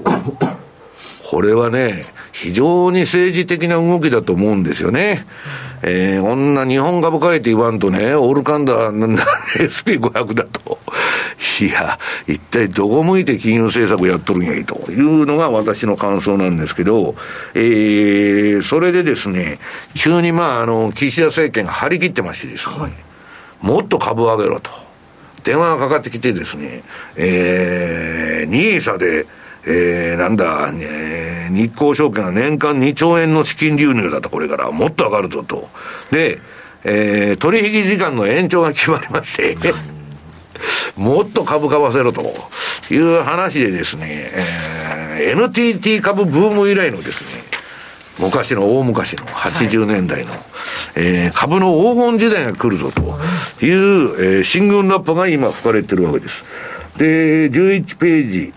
[1.29, 5.27] これはね、非常に政治的な動きだと思うんですよね。
[5.83, 9.15] えー、こんな日本株買えて言わんとね、オールカンダー、
[9.55, 10.79] SP500 だと。
[11.63, 17.13] いや、一体どこ向いて金融政策やっとるんやいというのが私の感想なんですけど、
[17.53, 19.59] えー、それでですね、
[19.93, 22.91] 急にまあ、あの、岸田政権が張り切ってましてですね、はい、
[23.61, 24.71] もっと株を上げろと。
[25.43, 26.81] 電話がかかってきてですね、
[27.17, 29.27] えー、ニーサで、
[29.69, 35.69] えー、なんだ、えー、日興証券が年間2兆円の資金流入だと、これから、もっと上がるぞと。
[36.11, 36.39] で、
[36.83, 39.73] えー、取引時間の延長が決まりまして。
[40.97, 42.49] もっと株買わせろと。
[42.91, 44.31] いう話でですね、
[45.19, 47.43] えー、NTT 株ブーム以来のですね、
[48.19, 50.41] 昔の大昔の80年代の、はい、
[50.95, 53.01] えー、株の黄金時代が来るぞと
[53.63, 56.43] いう、えー、新軍ラッパが今吹かれてるわけです。
[56.99, 58.53] で、11ページ。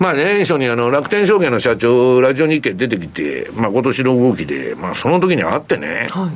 [0.00, 6.30] まあ年初にあの、楽天証券の社長、ラジオ日経出てきて、まあ今年の動きで、まあその時に会ってね、は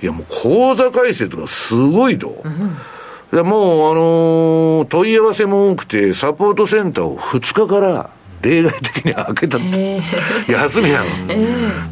[0.00, 2.42] い、いやもう口座開設がすごいと。
[2.44, 2.76] うん
[3.32, 8.10] でもう、あのー、問い合わせも多くて、サポートセンターを2日から
[8.42, 10.00] 例外的に開けたって、
[10.46, 11.10] 休みなの。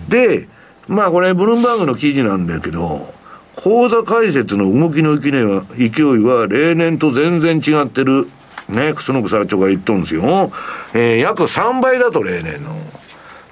[0.08, 0.46] で、
[0.86, 3.12] まあこれ、ブルームバーグの記事なんだけど、
[3.56, 8.28] 口座開設の動きの勢いは、勢いは例年と全然違ってる。
[8.72, 10.52] ね、楠木社長が言っとるんですよ。
[10.94, 12.74] えー、約3倍だと、例年の。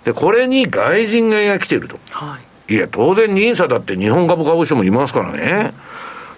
[0.05, 1.99] で、これに外人買いが来てると。
[2.11, 2.75] はい。
[2.75, 5.73] いや、当然、ニーサだって日本株買う人もいますからね。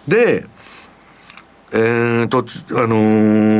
[0.09, 0.45] で、
[1.73, 2.39] えーと、
[2.79, 2.97] あの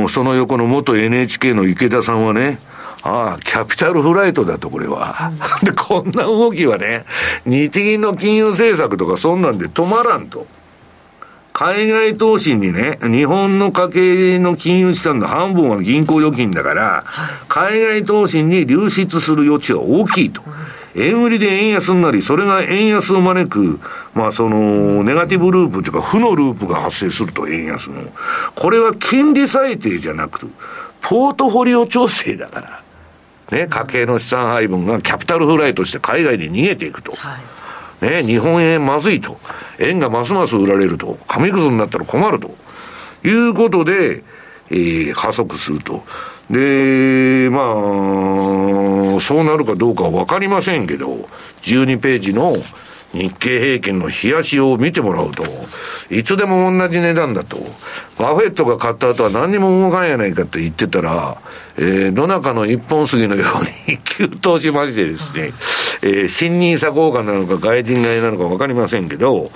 [0.07, 2.59] ー、その横の元 NHK の池田さんはね、
[3.03, 5.33] ああ、キャピタルフライトだと、これは。
[5.63, 7.05] で、こんな動きはね、
[7.47, 10.47] 日銀の金融政策とかそんなんで止まらんと。
[11.53, 17.05] 海外投資にね、日本の家計の金融資産の半分は銀行預金だから、
[17.49, 20.43] 海外投資に流出する余地は大きいと。
[20.95, 23.81] 円売りで円安になり、それが円安を招く、
[24.15, 28.03] まあその、ネガティブループというか、負のループが発生すると、円安の。
[28.55, 30.47] これは金利最低じゃなくて、
[31.01, 32.83] ポートフォリオ調整だから。
[33.51, 37.13] ね、家計の資産配分がキャピタルフライとして海外に逃げていくと。
[37.15, 37.41] はい、
[38.03, 39.39] ね、日本円まずいと。
[39.79, 41.19] 円がますます売られると。
[41.29, 42.55] 紙くずになったら困ると。
[43.25, 44.25] いうことで、
[44.71, 46.03] えー、加速すると。
[46.51, 51.29] で、まあ、そうなるかどうかは分かりませんけど、
[51.63, 52.57] 12ページの
[53.13, 55.45] 日経平均の冷やしを見てもらうと、
[56.11, 57.59] いつでも同じ値段だと。
[58.19, 61.37] バフェットが買った後は何にも動かんやないかって言ってたら、
[61.77, 63.45] えー、野中の一本杉のよ
[63.87, 65.53] うに 急騰しましてですね、
[66.03, 69.51] えー、新任作効果なのか外人買いなのか分かりませんけど、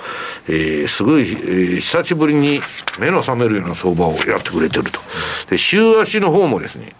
[0.47, 2.61] えー、すごい、えー、久しぶりに
[2.99, 4.99] 目の覚めるような相場をやってくれてると。
[5.49, 6.93] で、週足の方もですね、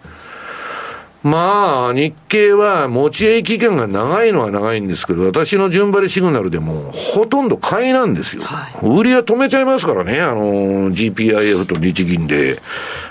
[1.28, 8.44] まあ、日経は持ち合い期間が長いのは長いんですけど、私の順張りシグナルでも、ほとんど買いなんですよ。
[8.44, 12.58] はい、売りは止めちゃいますからね、あの、GPIF と日銀で。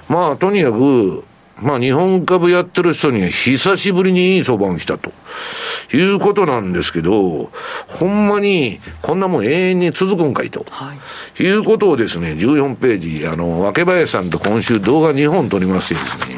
[0.09, 1.25] まあ、とにかく、
[1.61, 5.13] まあ、日本株やってる人には久しぶりにいい相場が来たと。
[5.95, 7.51] いうことなんですけど、
[7.87, 10.67] ほんまに、こんなもん永遠に続くんかいと。
[10.71, 10.93] は
[11.39, 11.43] い。
[11.43, 16.37] いうことをですね、14ページ、あの、若林さんと今週動画2本撮りましてですね、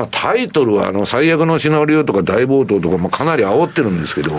[0.00, 4.30] まあ、タイトルは、あの、最悪のシナリオとか大暴動とか、まあ、かなり煽ってるんですけど、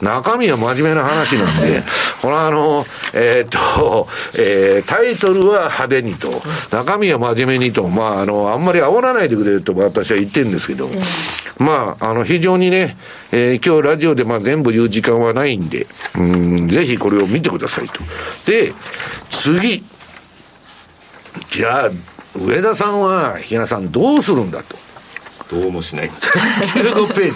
[0.00, 1.82] 中身は真面目な話なんで、
[2.22, 10.88] これはあの、えー、っと、えー、タイトルは派手にと、中身は真面目にと、まあ、あの、あんまり煽らないでくれると私は言ってるんですけど、
[11.58, 12.96] まあ、あの、非常にね、
[13.32, 18.00] えー、今日ラジオでまあ全部言う時間はないんで、うん、ぜひこれを見てくださいと。
[18.50, 18.72] で、
[19.28, 19.84] 次。
[21.50, 21.90] じゃあ、
[22.34, 24.91] 上田さんは、比嘉さんどうするんだと。
[25.52, 26.08] どうもしない。
[26.08, 27.30] 15ペー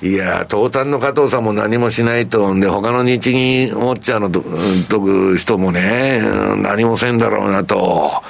[0.00, 0.10] ジ。
[0.10, 4.42] いや、東端の加藤さんも何もしないと、で、他の日銀ウォッチャーのと、
[4.88, 6.20] と人もね、
[6.58, 8.22] 何もせんだろうなと。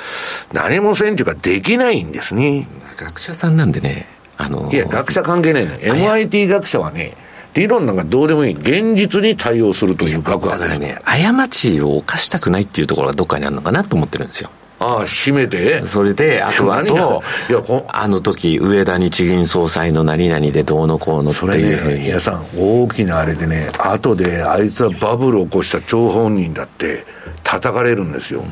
[0.52, 2.68] 何もせんっていうか、できないんですね。
[2.96, 5.78] 学者さんなんでね、あのー、いや、学者関係ないね。
[5.82, 7.14] MIT 学者はね、
[7.54, 8.54] 理論なんかどうでもいい。
[8.54, 14.50] 現実に対応するという学だからね、過ちを犯したくないっていうところがどっかにあるのかなと思ってるんですよ。
[14.80, 15.82] ああ、閉めて？
[15.86, 21.98] それで、あとあと、 いやあの時、上田日銀総裁の何々でどうのこうのっていうふうに。
[21.98, 27.04] ね、皆さん、大きなあれでね、後であいつはバブルを起こした張本人だって、
[27.42, 28.40] 叩かれるんですよ。
[28.40, 28.46] うん、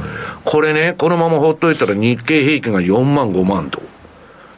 [0.44, 3.80] これね、このままほっといたら日経平均が4万5万と。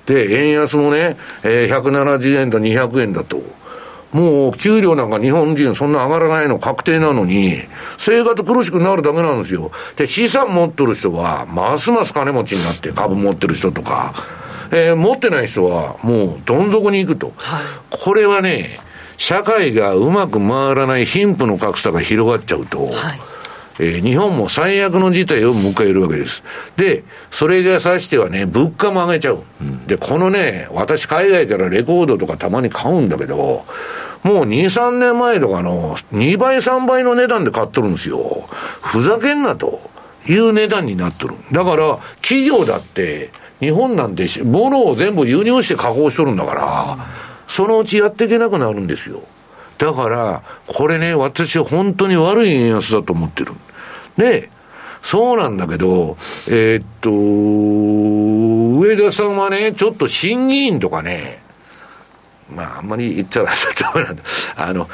[0.06, 3.42] で、円安もね、えー、170円だ200円だと。
[4.12, 7.58] もう給料なんか日本人そんな上がらないの確定なのに、
[7.98, 9.70] 生活苦しくなるだけなんですよ。
[9.96, 14.14] で、資産持ってる人は、ますます金持ちになって株持ってる人とか、
[14.70, 17.32] えー、持ってない人はもうどん底に行くと。
[17.36, 18.78] はい、これはね、
[19.18, 22.92] 社会がうまく回らない貧富の格差が広がっちゃうと、はい
[23.78, 26.42] えー、日本も最悪の事態を迎えるわけです。
[26.76, 29.42] で、それがさしてはね、物価も上げちゃう。
[29.86, 33.64] で、このね、私海外からレコードとかたまに買うんだけど、
[34.22, 38.48] もう2、3年前とかの2倍、3倍の値段で買っとるんですよ。
[38.80, 39.80] ふざけんなと
[40.26, 41.34] いう値段になっとる。
[41.52, 46.98] だから、企業だって、日本なんて、物を全部輸入して加工しとるんだから、
[47.46, 49.22] そのうちやっていけなくなるんですよ。
[49.78, 53.52] だから、これね、私は本当に悪い円安だと思ってる。
[54.18, 54.50] で、
[55.02, 57.10] そうなんだけど、えー、っと、
[58.78, 61.40] 上田さんはね、ちょっと審議員とかね、
[62.54, 63.50] まあ、あんまり言っちゃダ
[63.94, 64.22] メなんだ。
[64.56, 64.88] あの、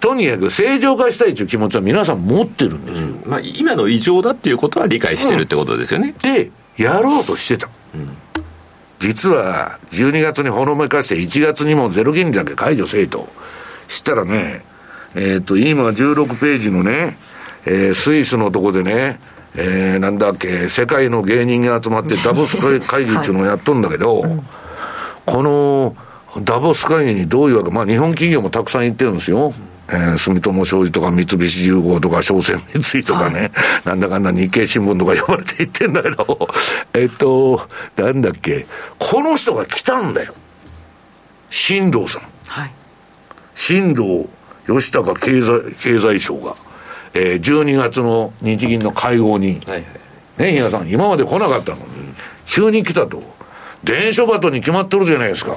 [0.00, 3.08] とにかく正常化したいという気持ちは皆さん持ってるんですよ。
[3.08, 6.14] うん、まあ、今の異常だっていうことは理解してるってことですよね。
[6.24, 7.68] うん、で、やろうとしてた。
[7.94, 8.16] うん、
[8.98, 13.28] 実は、12月にほのめかして、1月にもゼロ金利だけ解除せいと。
[13.88, 14.62] したらね、
[15.14, 17.16] えっ、と、今16ページのね、
[17.66, 19.20] えー、スイスのとこでね、
[19.56, 24.40] えー、なんだっけ、世界の芸人が集まって ダボス会議っていうのをやっとんだけど、はい
[25.28, 25.94] この
[26.42, 29.52] ダボス会議にどういうわけ、まあ日本企業もたくさん行ってるんですよ。
[29.90, 33.50] えー、住友商事とか三菱重工とか商船三井とかね、はい、
[33.84, 36.48] なんだかんだ日経新聞とか呼ばれていってんだけど、
[36.92, 38.66] えっと、なんだっけ、
[38.98, 40.34] この人が来たんだよ。
[41.50, 42.22] 新藤さん。
[42.46, 42.70] はい。
[43.54, 44.28] 新藤
[44.66, 46.54] 義孝経済、経済省が、
[47.14, 49.84] えー、12月の日銀の会合に、はいはい、
[50.38, 51.84] ね、比嘉さん、今まで来なかったのに、
[52.46, 53.22] 急に来たと。
[53.84, 55.54] 伝書バトに決まってるじゃないですか。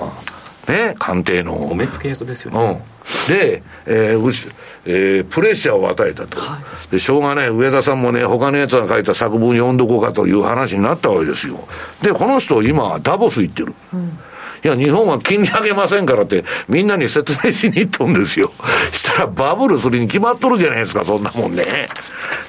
[0.67, 1.55] ね、官邸の。
[1.55, 2.81] お目付け役ですよね。
[3.29, 3.35] うん。
[3.35, 4.53] で、えー
[4.85, 6.99] えー、プレッシャーを与えたと、はい、で。
[6.99, 11.67] しょうがない、上田さんもね、他のやつが書いた作文読んどこうかという話になったわけですよ。
[12.01, 13.73] で、この人、今、ダボス行ってる。
[13.93, 14.19] うん
[14.63, 18.51] いや、日本は金利上げませんからって、みんなに説明しに行っとんですよ。
[18.91, 21.89] したらバブルするに決まっとるじゃないですか、そんなもんね。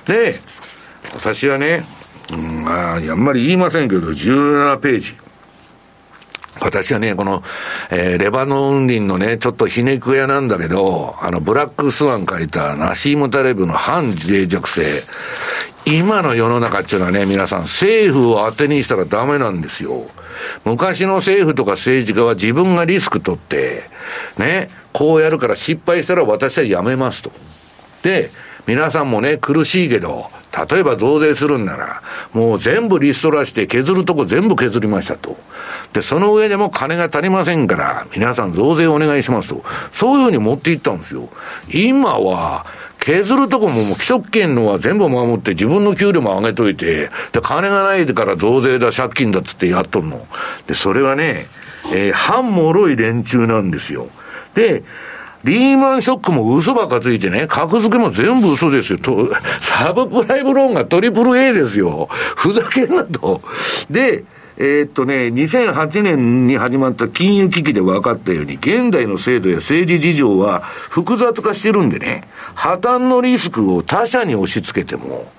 [0.07, 0.41] で、
[1.15, 1.87] 私はね、
[2.33, 5.17] うん、ああんまり言いませんけど、17ページ。
[6.61, 7.43] 私はね、この、
[7.91, 14.83] えー、レバノン林のね、ちょっとひねく屋なんだけど、あの、ブラックスワン書いたナシームタレブの反脆弱性。
[15.85, 20.07] 今の世の中っていうのはね、皆さん、政府を当てにしたらダメなんですよ。
[20.65, 23.83] 昔の政府とか政治家は自分がリスク取って、
[24.39, 27.33] ね、こうやるから失敗したら私はやめますと。
[28.03, 28.31] で、
[28.67, 30.31] 皆さんもね、苦しいけど、
[30.71, 32.03] 例えば増税するんなら、
[32.33, 35.37] もう全部リストラして削るとこ全部削りましたと。
[35.93, 39.65] で、その上でも金が足りませんから、皆さん増税お願いしますと。
[39.95, 41.29] そういうふうに持っていったんですよ。
[41.73, 42.67] 今は、
[43.03, 50.25] 削るとこももう既得権のは全部守って自分の給料も上げといて、で、金がないから増税だ、借金だっつってやっとんの。
[50.69, 51.49] で、それはね、
[51.93, 54.09] えー、反脆い連中なんですよ。
[54.55, 54.85] で、
[55.43, 58.99] リーマンショックも嘘ばっかついてね、格付けも全部嘘ですよ。
[59.01, 62.07] とサブプライムローンがトリプル A ですよ。
[62.37, 63.43] ふざけんなと。
[63.91, 64.23] で、
[64.59, 72.25] えー、っとね、2008年に始まった金融危機で分かったように、現代の制度や政治事情は複雑化してるんでね、
[72.55, 75.31] 破綻のリスクを他者に押し付けても、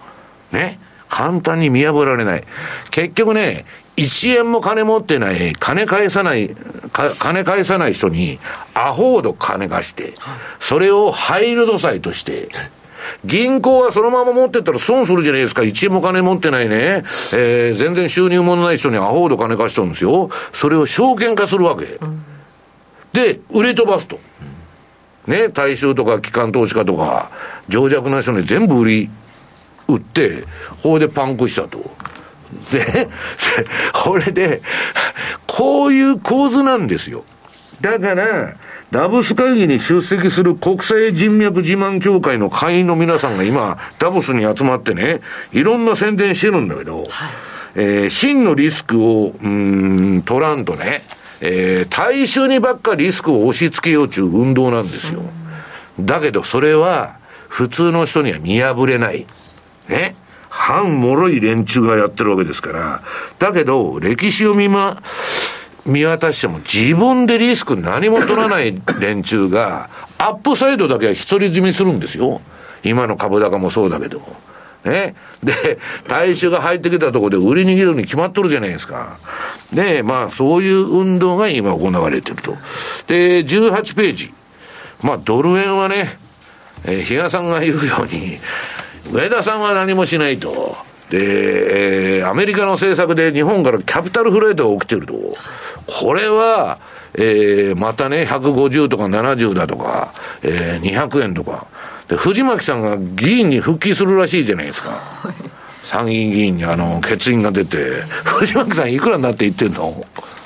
[0.51, 2.43] ね、簡単に見破られない。
[2.89, 6.55] 結局ね、一円も金持ってない、金返さない、
[7.20, 8.39] 金返さない人に、
[8.74, 10.14] アホほど金貸して、
[10.59, 12.49] それをハイルド債として、
[13.25, 15.61] 銀行はそのまま持ってったら損するじゃないですか。
[15.61, 17.03] 1円も金持ってないね。
[17.33, 20.29] えー、全然収入もない人にアホほど金貸しとるんですよ。
[20.51, 21.85] それを証券化するわけ。
[22.01, 22.23] うん、
[23.13, 24.19] で、売り飛ばすと。
[25.27, 27.31] ね、大衆とか機関投資家とか、
[27.69, 29.09] 情弱な人に全部売り、
[29.87, 30.43] 売って、
[30.81, 31.79] 法でパンクしたと。
[32.71, 33.09] で、
[33.93, 34.61] これで、
[35.47, 37.23] こういう構図なんですよ。
[37.79, 38.55] だから、
[38.93, 45.21] ダブス会議に出席する国際人脈自慢協会の会員の皆さんが今、ダボスに集まってね、
[45.51, 47.07] いろんな宣伝してるんだけど、はい、
[47.73, 51.01] えー、真のリスクを、うん、取らんとね、
[51.41, 55.23] えー、大衆にばっかリスクを押し付けようという運動なんですよ。
[55.99, 57.17] だけどそれは、
[57.49, 59.25] 普通の人には見破れない。
[59.89, 60.15] ね。
[60.49, 63.01] 反脆い連中がやってるわけですから。
[63.39, 65.01] だけど、歴史を見ま、
[65.86, 72.41] 見渡しても自分でリスク何も取らない連中が、アップサイドだけは独り占めするんですよ。
[72.84, 74.21] 今の株高もそうだけど。
[74.86, 75.15] ね。
[75.43, 79.17] で、大衆が入ってきたところで売り逃げるに決まっとるじゃないですか。
[79.73, 82.53] で、まあ、そういう運動が今行われてると。
[83.07, 84.34] で、18ページ。
[85.01, 86.17] まあ、ドル円はね、
[86.86, 88.38] えー、比嘉さんが言うように、
[89.11, 90.77] 上田さんは何もしないと。
[91.14, 95.14] で、えー、アメリカの政策で日本からキャピタルフライトが起きてると。
[95.86, 96.80] これは、
[97.14, 100.11] えー、またね、150とか70だとか、
[100.41, 101.68] えー、200円とか。
[102.07, 104.99] で、藤巻さんが議員に復帰するらしいじゃないですか。
[105.84, 107.78] 参議院議員にあの、欠員が出て、
[108.26, 110.03] 藤巻さんいくらになって言ってんの？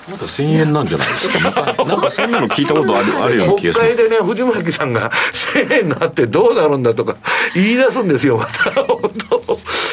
[0.08, 1.40] なんか1000円なんじゃないですか。
[1.40, 3.96] なんか、 なんかそんなの聞いたことあるあるような気がします。
[3.98, 7.18] 国会でね、藤巻さんが1000円があってどうなるんだとか
[7.54, 8.84] 言い出すんですよ、また。
[8.84, 9.47] 本当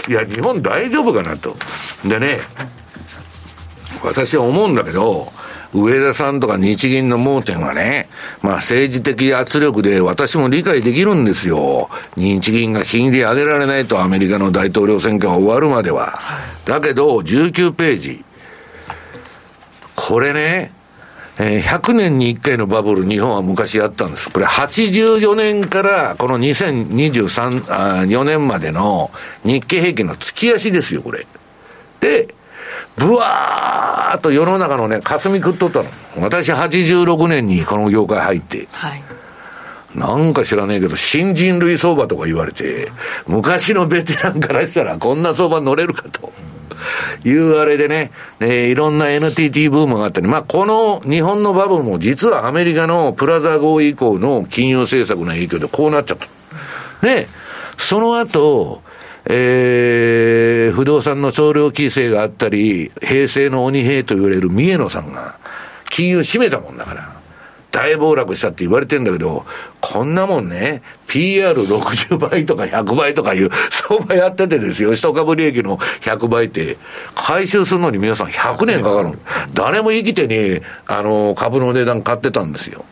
[0.09, 1.57] いや、日本大丈夫かなと。
[2.07, 2.41] でね、
[4.03, 5.33] 私は思うんだけど、
[5.73, 8.09] 上田さんとか日銀の盲点はね、
[8.43, 11.91] まあ政治的圧力で私も理解できるんですよ。
[12.17, 16.21] 日銀が金利上げられないとアメリカの大統領選挙が終わるまでは。
[16.65, 18.25] だけど、19ページ。
[19.97, 20.73] これね、
[21.39, 24.31] えー、100年に1回のバブル、日本は昔やったんです。
[24.31, 29.11] これ84年からこの2023、あ4年までの
[29.45, 31.27] 日経平均の月足ですよ、これ。
[32.01, 32.29] で、
[32.97, 35.89] ぶわーっと世の中のね、霞食っとったの。
[36.19, 38.69] 私86年にこの業界入って。
[38.71, 39.03] はい。
[39.95, 42.89] なんか知らねえけど、新人類相場とか言われて、
[43.27, 46.33] 昔のベテランからしたらこんな相場乗れるかと。
[47.25, 48.11] いうあれでね、
[48.41, 56.27] えー、いろんな NTT ブームがあったり、まあ、この日本のバブルも実はアメリカのプラザ合意以降の金融政策の影響でこうなっちゃった。
[57.07, 57.29] で、
[57.79, 58.83] その後、
[59.27, 65.39] えー、不動産の総量規制があったり、平成の鬼平と言われる三重野さんが、
[65.91, 67.14] 金融閉めたもんだから。
[67.75, 69.45] 大暴落したって言われてんだけど、
[69.81, 76.77] こんなもんね、PR60 倍とか100倍とかいう相場やっててですよ、一株利益の100倍って、
[77.17, 79.19] 回収するのに皆さん100年かかる。
[79.55, 82.85] 誰も生きてね、あの、株の値段買ってたんですよ。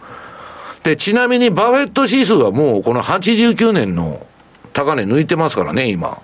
[0.82, 4.26] で、ちなみにバフェット指数はもうこの89年の
[4.72, 6.18] 高値抜いてますからね、今。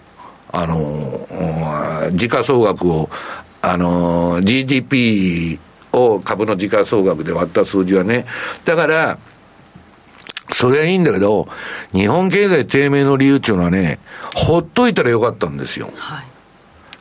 [0.50, 3.08] あの、時価総額を、
[3.62, 5.60] あの、GDP
[5.92, 8.26] を株の時価総額で割った数字はね。
[8.64, 9.18] だから、
[10.52, 11.48] それはいいんだけど、
[11.92, 13.98] 日本経済低迷の理由っていうのはね、
[14.34, 15.90] ほっといたらよかったんですよ。
[15.96, 16.28] はい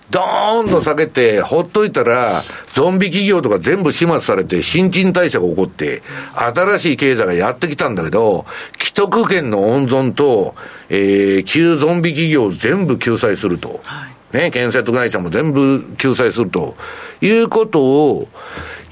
[0.09, 2.41] ドーンと下げて、ほっといたら、
[2.73, 6.01] ゾンビ企業とか全部始末されて、新陳代謝が起こって、
[6.33, 8.45] 新しい経済がやってきたんだけど、
[8.79, 10.55] 既得権の温存と、
[10.88, 13.81] えー、旧ゾンビ企業を全部救済すると。
[13.83, 16.77] はい、ね、建設会社も全部救済すると
[17.19, 18.29] いうことを、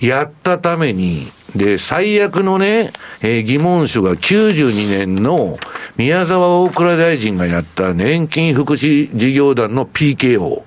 [0.08, 2.92] やったために、で、最悪のね、
[3.22, 5.58] えー、疑問種が92年の
[5.96, 10.64] 宮沢大蔵大臣がやった年金福祉事業団の PKO。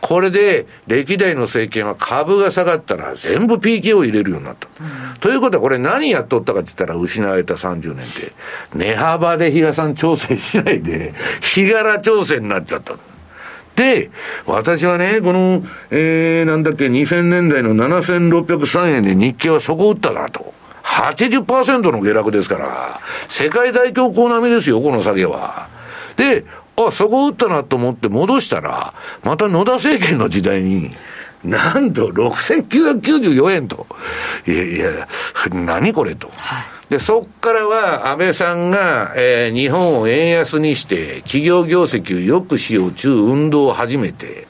[0.00, 4.68] これで、歴代の政権は株が下がったら全部 PK を入れるようになった。
[4.80, 8.32] うん、ということは、これ何やっとったかって言ったら、失われた30年って、
[8.74, 12.96] 値幅で日嘉さん調整しないで、日柄調整になっちゃった。
[13.76, 14.10] で、
[14.46, 20.54] 私はね、この、えー、なんだっけ、2000年代の7603円で日経は底打ったなと。
[20.84, 25.68] 80%の下落ですから、世界大恐慌並みですよ、この下げは。
[26.16, 26.44] で、
[26.76, 28.94] あ、底打ったなと思って戻したら、
[29.24, 30.90] また野田政権の時代に、
[31.42, 33.86] なんと6994円と。
[34.46, 35.08] いやいや、
[35.52, 36.30] 何これと。
[36.36, 44.46] はいで、そっからは安倍さんが、えー、日本を円安にして、企業業績を良くしようという運動を始めて、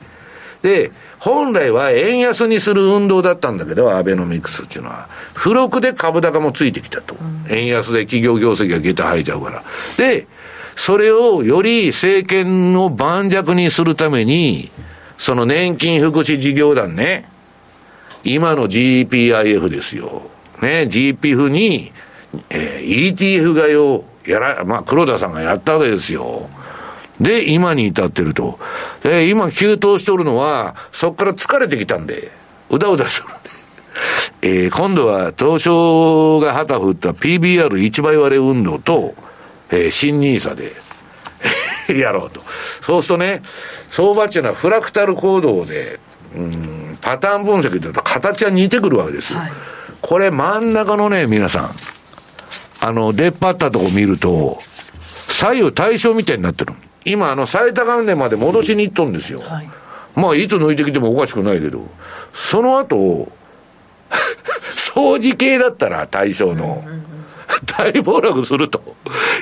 [0.63, 7.17] で、本来は円安にする運動だったんだけど、アベノミクスっていうのは、付録で株高もついてきたと。
[7.49, 9.63] 円安で企業業績が下駄吐いちゃうから。
[9.97, 10.27] で、
[10.77, 14.71] それをより政権を盤石にするために、
[15.17, 17.29] その年金福祉事業団ね、
[18.25, 20.23] 今の GPIF ですよ。
[20.61, 21.93] ね、GPF に、
[22.51, 26.49] えー、ETF 買いをやら、まあ、黒田さんがやったわけですよ。
[27.21, 28.59] で、今に至ってると。
[29.03, 32.31] で、今急騰しておるのは、そこから疲れてきたんで、
[32.71, 33.35] うだうだするんで。
[34.43, 39.15] えー、今度は東証が旗振った PBR1 倍割れ運動と、
[39.71, 40.75] えー、新ニーサで
[41.99, 42.43] やろうと。
[42.83, 43.43] そうするとね、
[43.89, 46.01] 相場っていうのはフラクタル行動で、
[46.35, 49.39] うん、パターン分析と形は似てくるわけですよ。
[49.39, 49.53] はい、
[50.01, 51.77] これ真ん中のね、皆さん、
[52.87, 54.59] あの、出っ張ったとこ見ると、
[55.01, 56.75] 左右対称みたいになってる。
[57.07, 59.39] 今、あの、最高値まで戻しに行っとんですよ。
[59.39, 59.71] はい、
[60.15, 61.89] まあ、いつ抜いてきてもおかしくないけど、
[62.35, 63.33] その後、
[64.77, 66.85] 掃除系だったら対象の、
[67.67, 68.97] 大暴落すると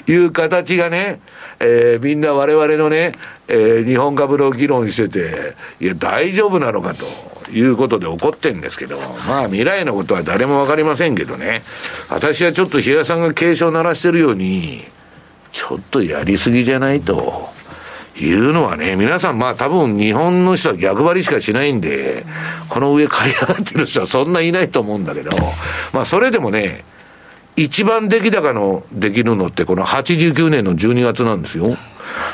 [0.06, 1.20] いう形がね、
[1.60, 3.12] えー、みんな我々のね、
[3.48, 7.32] えー、日本株の議論してて、いや、大丈夫なのかと。
[7.52, 8.98] いうことで起こってんですけど、
[9.28, 11.62] まあ未来のことは誰もわかりませんけどね、
[12.08, 14.82] 私はちょっと比嘉さんが警鐘を鳴らしてるように、
[15.50, 17.50] ちょっとやりすぎじゃないと。
[18.14, 22.24] いうのはね、皆さんまあ多分日本の人は逆張りしかしないんで、
[22.68, 25.30] この上買い上がってる人はそんないないと思うんだけど、
[25.92, 26.84] まあそれでもね、
[27.56, 31.76] 一番出来高のできるのってこの89年の12月なんですよ。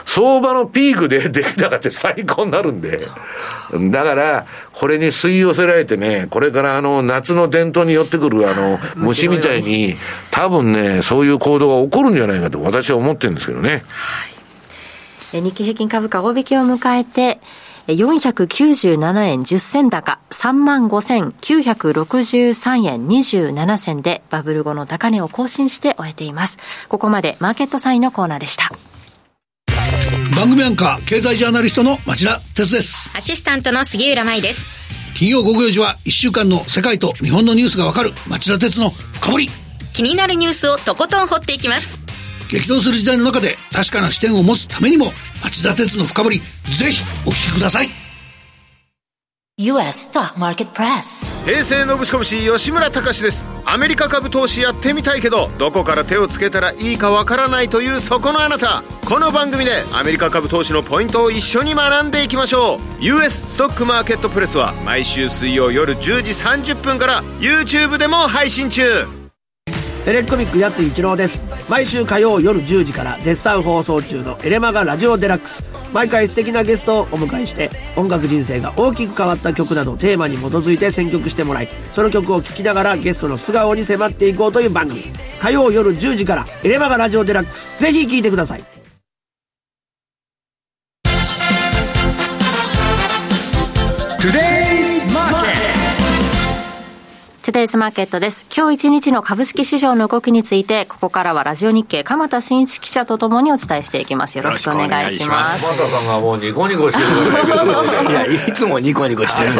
[0.06, 2.98] 相場のピークで 出来高って最高になるんで。
[3.90, 9.96] だから、これに吸い寄せられてね、これからあの、夏の伝統に寄ってくるあの、 虫みたいに、
[10.30, 13.82] 多分ね、そういう行動が起こるんじゃないかと私は思ってるんですけどね。
[13.88, 15.42] はい。
[15.42, 17.38] 日経平均株価大引きを迎えて、
[17.94, 26.58] 497円10銭高、35,963円27銭でバブル後の高値を更新して終えています。
[26.88, 28.70] ここまでマーケットサインのコーナーでした。
[30.38, 34.68] 番組アンカー経済ジャーナリストの町田哲ですアシスタントの杉浦舞です
[35.16, 39.48] 金曜午後4時は1週間の世界と日本のニュースがわかる町田哲の深掘り
[39.94, 42.07] 気になるニュースをとことん掘っていきます
[42.48, 46.44] 激動する時代の中で確かな視点を持つためにも町田哲の深掘りぜ
[46.90, 47.90] ひお聞きください。
[49.60, 53.44] US Stock Market Press 平成のぶしこぶし吉村隆です。
[53.64, 58.84] アメリカ株投資やってみたいけどどこから手をつけたらいいかわからないというそこのあなた。
[59.04, 62.78] この番組でアメリカ株投資のポイントを一緒に学んでいきましょう。
[63.00, 68.84] US ストックマーケットプレスは毎週水曜夜10時30分から YouTube でも配信中。
[70.04, 75.68] テレコミックやつ一郎です毎週火曜夜10時から絶賛放送中のエレマガラジオデラックス。
[75.92, 85.04] 毎回素敵なゲストをお迎えして音楽人生が大きく変わった曲などテーマに基づいて選曲してもらいその曲を聴きながらゲストの素顔に迫っていこうという番組。
[85.40, 87.80] 火曜夜10時からエレマガラジオデラックス。
[87.82, 88.77] ぜひ聴いてください。
[97.58, 98.46] デイズマーケットです。
[98.56, 104.38] 今日一日の株式市場の動きについて、ここからはラジオ日経、鎌田新一記者とともにお伝えしていきます。
[104.38, 105.64] よろしくお願いします。
[105.64, 107.00] 鎌田さんがもうニコニコして
[108.04, 109.58] るいや、いつもニコニコしてるって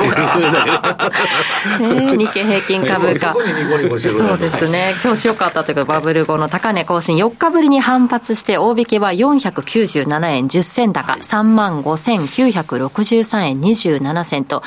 [1.91, 3.35] いうね、日経平均株価。
[3.35, 4.95] そうですね。
[5.03, 14.63] 調子良かったというか、バブル後の高値更新、4日ぶりに反発して、大引けは497円10銭高、3万5963円27銭と、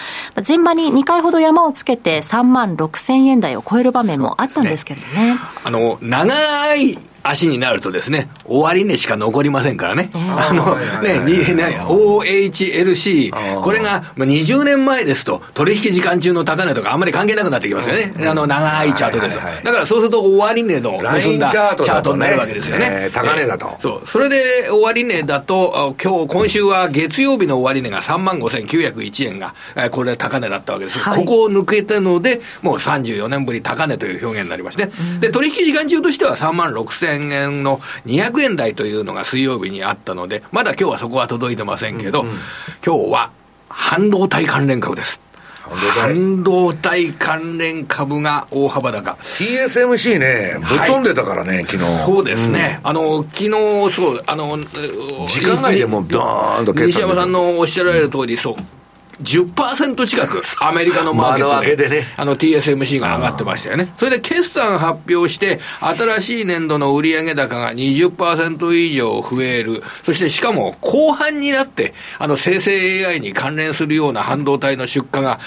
[0.45, 5.33] 前場に2回ほど山をつけて、3万6000 1000円台を超える場面もあったんですけどね。
[5.33, 10.11] ねあの、長い足になるとですね、終値しか残りませんからね。
[10.13, 11.19] あの、ね、
[11.53, 18.13] ね、OHLC、これが20年前ですと、取引時間中の高値とかあんまり関係なくなってきますよね。
[18.27, 23.09] あの、長いチャートですだからそうすると終値の結んだチャートになるわけですよね。
[23.13, 23.77] 高値だと。
[23.79, 24.07] そう。
[24.07, 29.53] それで終値だと、今日、今週は月曜日の終値が3万5901円が、
[29.91, 30.99] これ高値だったわけです。
[31.03, 42.33] ここを抜けたので、もう34年ぶり高値という表現になりまして、で、取引時間中としては3万6000 0円の200円台というのが水曜日にあったので、まだ今日はそこは届いてませんけど、うんうん、
[42.85, 43.31] 今日は
[43.69, 45.21] 半導体関連株です。
[46.01, 49.17] 半導体関連株が大幅高。
[49.21, 52.05] TSMC ね、ぶっ飛んでたからね、はい、昨日。
[52.05, 52.79] そうですね。
[52.83, 53.49] うん、あの、昨日、
[53.91, 54.57] そう、あの、
[55.27, 58.55] 時間外でもドーンと西山さんのおっしゃられる通り、そう、
[59.23, 63.93] 10%近く、アメリカのマーケットで、でね、あの TSMC が上がってましたよね。
[63.97, 69.83] それで決算発表して、新しい年度の売上高が20%以上増える。
[70.03, 75.39] そしてしかも後半になって、あの生成 AI に関連するような半導体の出荷が、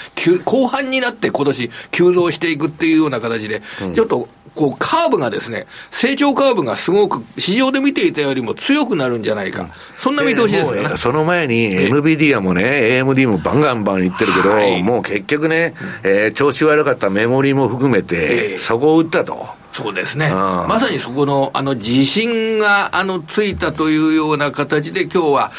[0.45, 3.61] 後半になって今年急増していくっていうような形で、
[3.93, 9.69] ちょっとこう、カーブがですね、成長カーブがすごく市場で見ていたよりも強くなるんじゃないか。
[9.97, 10.97] そんな見通しですよね。
[10.97, 19.45] その前に NVIDIA もね、AMD もバンガンバン言ってるけど、はい、もう結局ね、えー、調子悪かったメモリも含めて、底を打ったと。
[19.73, 20.29] そうですね。
[20.29, 25.51] まさにそこの、あの、自信が、あの、ついたというような形で、今日は、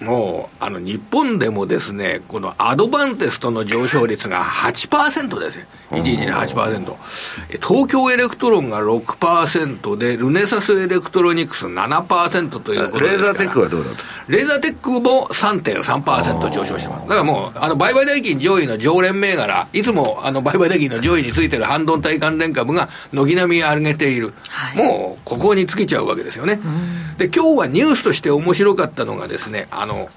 [0.00, 5.66] もう、あの、日本でもですね、このアドバンテストの上昇率が8%ですね。
[5.94, 6.96] 1日で8%。
[7.62, 13.96] 東京エレクトロンが6%で、ルネサスエレクトロニクス7%ということですレーザーテックはどうだと
[14.28, 17.08] レーザーテックも3.3%上昇してます。
[17.08, 24.32] だからもう、あの、売買代金上位の常連銘柄、いつも、あの、売買代金の上位についてる半導体関連株が軒並み上げている。
[24.48, 26.60] はい、もう、ここに尽きちゃうわけですよね。
[27.18, 30.08] で、今日はニュースとして面白かったのがですね、あの、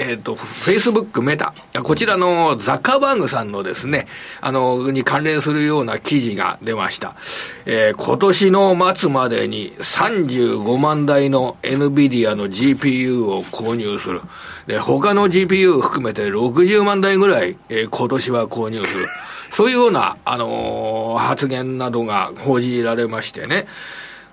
[0.00, 4.06] えっ、ー、と、フェイスブックメタ、こちらのザッカーバーグさんのですね、
[4.40, 7.16] あの、に関連するような記事が出ました。
[7.66, 14.22] えー、今年の末までに35万台の NVIDIA の GPU を購入する。
[14.66, 19.06] で、他の GPU 含めて60万台ぐらい、えー、今年は購入する。
[19.52, 23.66] そういうような、あのー、発言などが報じられましてね。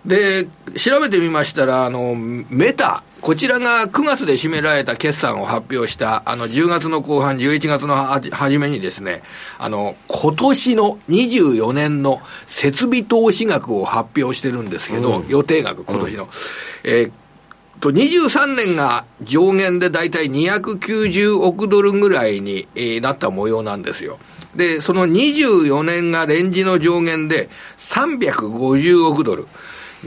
[0.06, 0.46] で、
[0.78, 9.24] 調べてみましたら、あの、メタ、こちらが9月で締められた決算を発表した、あの、10月の後半、11月の初めにですね、
[9.58, 16.24] あの、今年の24年の設備投資額を発表してるんですけど、うん、予定額、今年の。
[16.26, 16.30] うん、
[16.84, 17.12] えー
[17.80, 24.20] と、23年が上限で大体290億ドルぐらいに、えー、なった模様なんですよ。
[24.56, 29.48] で、その24年がレンジの上限で350億ドル。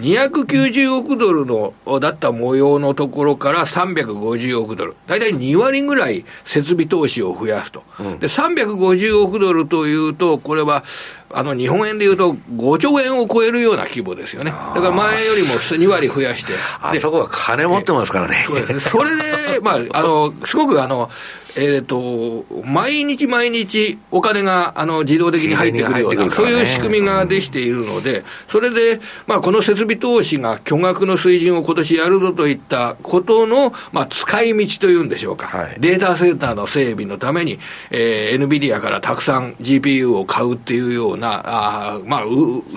[0.01, 4.97] 290億ドルの、だった模様のところから350億ドル。
[5.07, 7.83] だいたい2割ぐらい設備投資を増やすと。
[7.99, 10.85] うん、で、350億ドルというと、これは、
[11.33, 14.51] あの、日本円で言うと5兆円を超えるような規模ですよね。
[14.51, 16.55] だから前よりも2割増やして。
[16.81, 18.45] あそこは金持ってますからね。
[18.47, 18.81] そうですね。
[18.81, 19.23] それで、
[19.63, 21.09] まあ、 あの、すごくあの、
[21.57, 35.47] えっ、ー、と、毎日毎日お金が、あの、自動的に入ってくるような、ね、そういう仕組みができているので、それで、まあ、この設備投資が巨額の水準を今年やるぞといったことの、まあ、使い道というんでしょうか。
[35.47, 37.59] はい、データセンターの整備のために、
[37.91, 42.25] えー、NVIDIA からたくさん GPU を買うっていうような、あまあ、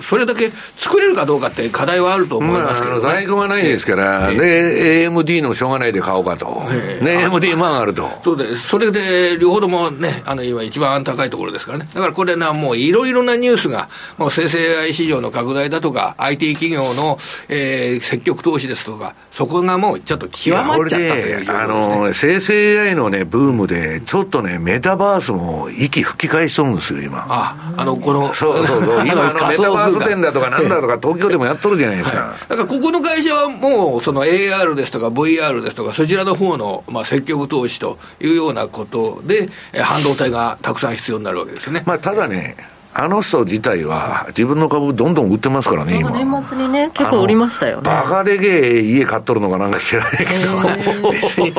[0.02, 6.66] それだけ作れるかどうかって課題はあると思いますけど、ね、まあ、在庫がないですから、えー、で、AMD のしょうがないで買おうかと。
[6.70, 8.08] えー、ね、AMD 万あると。
[8.22, 8.68] そうです。
[8.68, 11.88] それで、両方ともね、あの、今一番高いところですからね。
[11.94, 13.88] だからこれな、もういろいろなニュースが、
[14.18, 17.18] もう生成 AI 市場の拡大だとか、IT 企業の、
[17.48, 27.26] えー、積極投資ですとか、そこがもうちょっと極まっちゃったという、ね、あの、生成 AI のね、ブームで、ちょっとね、メタバースも息吹き返しとるんですよ、今。
[27.28, 32.18] あ、あの、この、そうそうそう、今、あの、メタバース店だとかなんだとか、東京でもやっとるじゃないですか。
[32.18, 39.48] はい、だからここの会社はもう、その AR ですとか VR ですとか、そちらの方の、まあ、積極投資というようなことで、
[39.80, 41.82] 半導体がたくさん必要になるわけですよね。
[41.86, 42.56] まあ、ただね、
[42.96, 46.12] あの人自体は、自分の株どんどん売ってますからね、今。
[46.12, 47.82] 年末にね、結構売りましたよね。
[47.82, 51.52] バカでけえ家買っとるのかなんか知らないけど、 別に、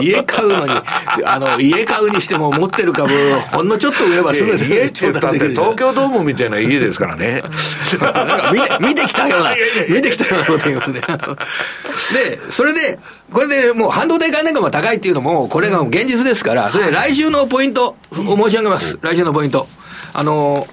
[0.00, 0.72] 家買うのに、
[1.26, 3.12] あの、家買うにしても持ってる株、
[3.52, 7.42] ほんのちょっと売ればすぐ家って言ったって、東京ドームみたいな家ですからね。
[8.00, 9.54] なんか見て、 見てきたような、
[9.90, 11.02] 見てきたようなこと言うね。
[12.14, 12.98] で、それで、
[13.30, 18.98] これでもう半導体関連株が高いっていうのも、これが現実ですから、それで来週のポイントを申し上げます。
[19.02, 19.66] 来週のポイント。
[20.12, 20.66] あの、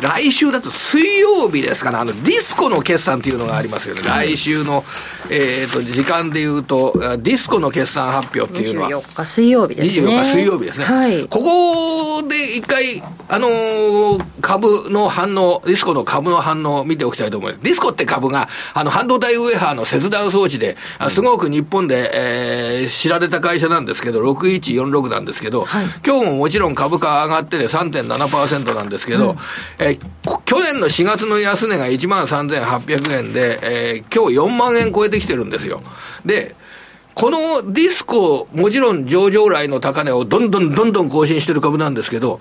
[0.00, 4.02] 来週だと水曜日ですかね、あの、ディスコの決算っていうのがありますよね。
[4.02, 4.84] 来週の、
[5.30, 8.90] えっ、ー、と、時間で言うと、ディスコの決算発表っていうのは。
[8.90, 10.06] 24日水曜日ですね。
[10.06, 10.84] 24日水曜日ですね。
[10.84, 11.26] はい。
[11.28, 17.64] ここで一回、あのー、株の反応、ディスコの株の反応を見ておきたいと思います。
[17.64, 20.76] ディスコって株が、あの、半導体ウェハーの切断装置で、
[21.08, 29.36] すごく日本で、えー、知られた会社なんですけど、6146なんですけど、はい、今日ももちろん株価上がってて3.7%なんですけど、うん、
[29.78, 35.82] えー、去年の4月の安値が1万3800円で、えー、今日4万円超えてきてるんですよ。
[36.24, 36.54] で、
[37.14, 42.40] このディスコ、もちろん上場来の高値をどんどんどんどん更新してる株なんですけど、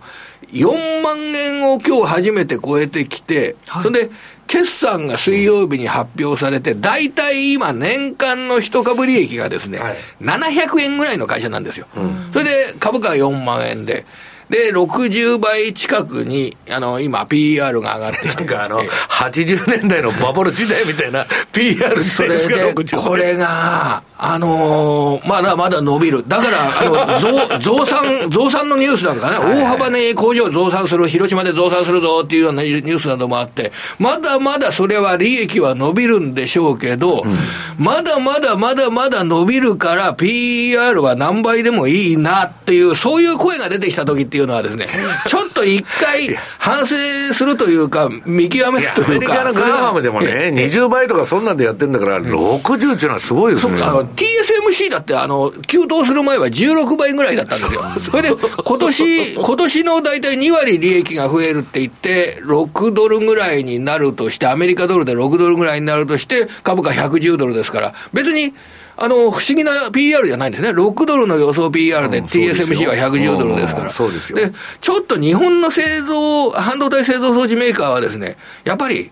[0.51, 0.67] 4
[1.01, 4.11] 万円を今日初めて超えてきて、はい、それで、
[4.47, 11.87] 決算が水曜日に発表されて、大体今年間の一株利益がですね、はい、700円ぐらいの会社なんですよ。
[11.95, 14.05] うん、それで株価は4万円で、
[14.49, 18.27] で、60倍近くに、あの、今、PR が上がって。
[18.27, 26.23] なんかあの、80年代のバブル時代みたいな PR それで、これが、あのー、まだまだ伸びる。
[26.27, 27.19] だから、あの、
[27.59, 44.85] 増、増産、増産のニュースなんかね、大幅に工場増産する、広島で増産するぞっていうようなニュースなどもあって、まだまだそれは利益は伸びるんでしょうけど、うん、まだまだまだまだ伸びるから、PR は何倍でもいいなっていう、そういう声が出てきた時ってっていうのはですね、
[45.27, 46.95] ちょっと一回 反省
[47.33, 49.11] するというか、見極めるというか。
[49.11, 53.81] アメリカのグラハムでもね、20倍とかそんなんでやってんだから、60っていうのはすごいですね。
[54.05, 57.81] TSMC だって、あの、急騰する前は16倍ぐらいだったんですよ。
[58.11, 68.53] それで、今年、 今年の大体2割利益が増えるって言って、6ドルぐらいになるとして、アメリカドルで6ドルぐらいになるとして、株価110ドルですから、別に、
[68.97, 70.69] あの、不思議な PR じゃないんですね。
[70.69, 73.89] 6ドルの予想 PR で TSMC は110ドルですから。
[73.91, 74.37] そうですよ。
[74.37, 79.11] で、ちょっと日本の製造、半導体製造装置メーカーはですね、やっぱり、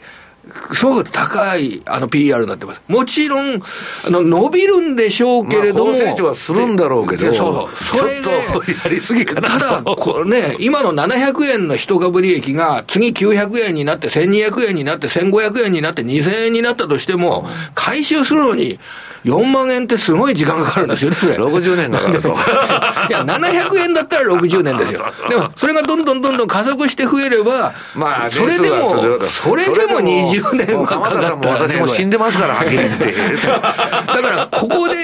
[0.73, 2.81] すごく高い、あの、PR になってます。
[2.87, 3.61] もちろん、
[4.05, 5.91] あの、伸びるんでしょうけれども。
[5.91, 7.33] まあ、成長はするんだろうけど。
[7.33, 7.99] そうそう。
[7.99, 18.79] それで、やりすぎかなただ、これね、今の700円の一株利益が、次900円になって、1200円になって、1500円になって、2000円になったとしても、回収するのに、
[19.25, 22.29] 4万円ってすごい時間がかかるんですよね、60年だからと。
[23.09, 25.05] いや、700円だったら60年ですよ。
[25.29, 33.13] でも、それがどんどんどんどん加速して増えれば、まあ、それでも、それでも20年はかかったら、ね、私も死んでますから、はっきり言って。
[33.47, 34.95] だから、ここで、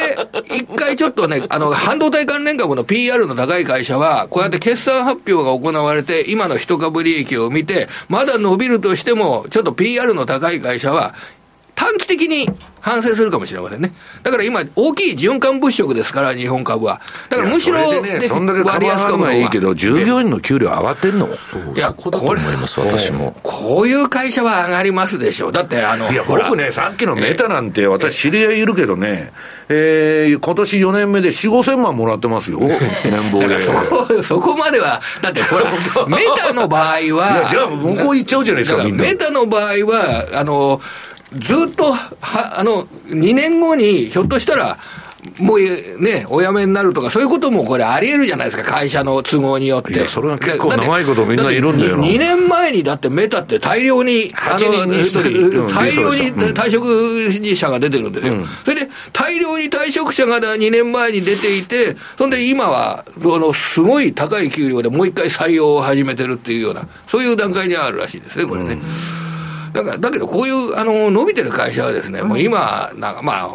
[0.55, 11.13] 一回ちょっとね、あの、半導体関連株の PR の高い会社は、こうやって決算発表が行われて、今の一株利益を見て、まだ伸びるとしても、ちょっと PR の高い会社は、
[11.79, 12.49] 短期的に
[12.81, 13.93] 反省するかもしれませんね。
[14.23, 16.99] だから今、大きい循環物色ですから、日本株は。
[17.29, 21.27] だからむしろ、ね、そんだけ割安株はいいけど、従業員の給料上がってんの
[21.75, 23.35] いや、こだと思います、私も。
[23.43, 25.51] こういう会社は上がりますでしょう。
[25.51, 29.31] だって、あの、いや、僕ね、さっきのメタなんて、私知り合いいるけどね、
[29.69, 32.59] えー、今年4年目で4、5千万もらってますよ。
[33.05, 33.59] 年俸で。
[33.59, 35.71] そこ、そこまでは、だってほら、
[36.07, 36.83] メタの場合
[37.15, 39.03] は、じゃあ向こう行っちゃうじゃないですか、みんな。
[39.03, 40.81] メタの場合は、あの、
[41.33, 44.77] ずっと、は、あの、2年後に、ひょっとしたら、
[45.37, 45.59] もう
[46.01, 49.93] ね、お辞めになるとか、そういうこともこれあり得るじゃないですか、会社の都合によって。
[49.93, 52.03] いや、それは結構長いことみんないるんだよな。
[52.03, 56.23] 2年前にだってメタって大量に、あの、大量に
[56.53, 58.33] 退職者が出てるんですよ。
[58.33, 68.73] うん、それで、大量に退職者が2年前に出ていて、そんで今は、あの、すごい高い給料でもう一回採用を始めてるっていうような、そういう段階にあるらしいですね、これね。
[68.73, 69.18] うん
[69.73, 73.49] だから、だけどこういう、あの、伸びてる会社はですね、もう今、なんかまあ、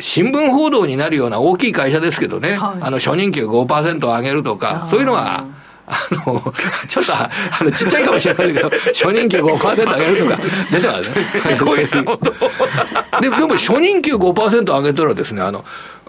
[0.00, 5.44] 新聞報道になるような大きい会社ですけどね、はい、あの、初任給5%上げるとか、そういうのは、
[5.86, 5.96] あ
[6.26, 6.40] の、
[6.88, 7.28] ちょっと、あ
[7.62, 10.38] の、ちっちゃいかもしれないけど、 初任給5%上げるとか、
[10.70, 11.14] 出てますね。
[13.20, 15.64] ででも、初任給5%上げたらですね、あの、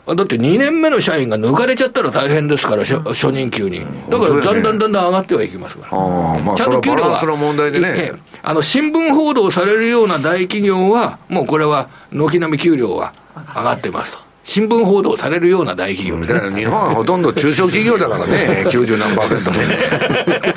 [0.05, 3.81] だって2年目の社員が抜かれちゃったら大変ですから、初任給に。
[4.09, 5.97] だからだんだんだんだん上がってはいきますから。
[6.43, 8.11] まあ、ちゃんと給料は、の問題でね、
[8.43, 13.13] あの新聞報道されるような大企業は、もうこれは軒並み給料は
[13.55, 14.24] 上がってますと。
[14.45, 19.75] 新聞報道されるような大企業、ね、だから日本はほとんど中小企業だからね、 90何パーセントもね。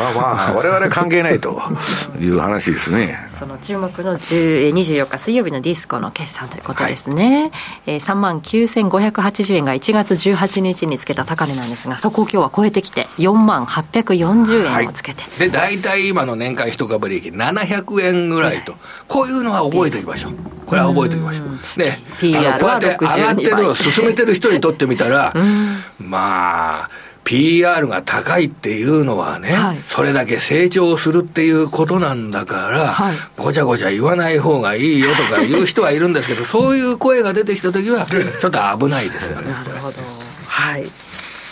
[0.00, 1.60] まあまあ、我々関係ないと
[2.18, 3.28] いう話ですね。
[3.38, 7.50] その注目の24日水曜日のディスコの決算ということですね。
[7.84, 15.22] はい、えー、3万9580円が1月18日につけた高値なんですが、そこを今日は超えてきて、4万840円をつけて。
[15.22, 18.74] はい、で、大体今の年間一株利益700円ぐらいと、
[19.08, 20.32] こういうのは覚えておきましょう。
[20.66, 21.78] これは覚えておきましょう。
[21.78, 25.32] で、PR こうやって上がってるのを 進めてる人にとってみたら、
[25.98, 26.90] まあ、
[27.24, 39.52] PR が高いっていうのはね、はい、それだけ成長するっていうことなんだから、はい、ごちゃごちゃ言わない方がいいよとか言う人はいるんですけど、そういう声が出てきたときは、ちょっと危ないですよね。
[39.52, 39.98] なるほど。
[40.48, 40.84] はい。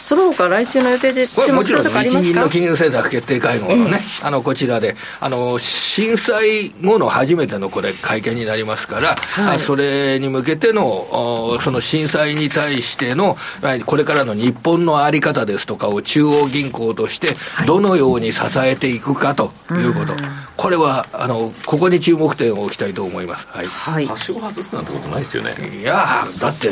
[0.09, 13.36] その他来週の予定でこれもちろん日銀の金融政策決定会合のね、えー、あのこちらであの震災後の初めてのこれ会見になりますから、はい、それに向けてのその震災に対しての
[13.84, 17.36] これからの日本の在り方ですとかを中央銀行として
[17.66, 20.22] どのように支えていくかということ、はい、
[20.59, 23.46] これはあのここに注目点を置きたいと思います。
[23.48, 23.66] はい。
[23.66, 25.54] はい、はしご外すなんてことないですよね。
[25.80, 26.68] いやだって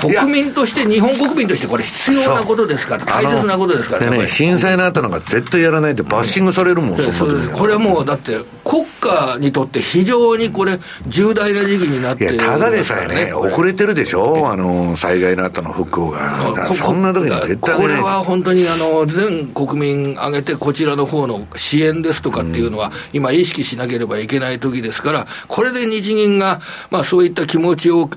[0.00, 4.18] 国民として日本国民としてこれ必要なことですから、大切なことですからね。
[4.18, 16.52] ね震災の後なんか絶対やらないってバッシングされるもん、そこれはもう、だって国家にとって非常にこれ、重大な時期になっていや、ただでさえね、遅れてるでしょ、あの災害の後の復興が。
[16.74, 26.60] そんな時に絶対これは本当にあの全国民挙げて、こちらの方の支援ですとかっていうのは、今、意識しなければいけない時ですから、これで日銀が、
[26.90, 28.08] まあ、そういった気持ちを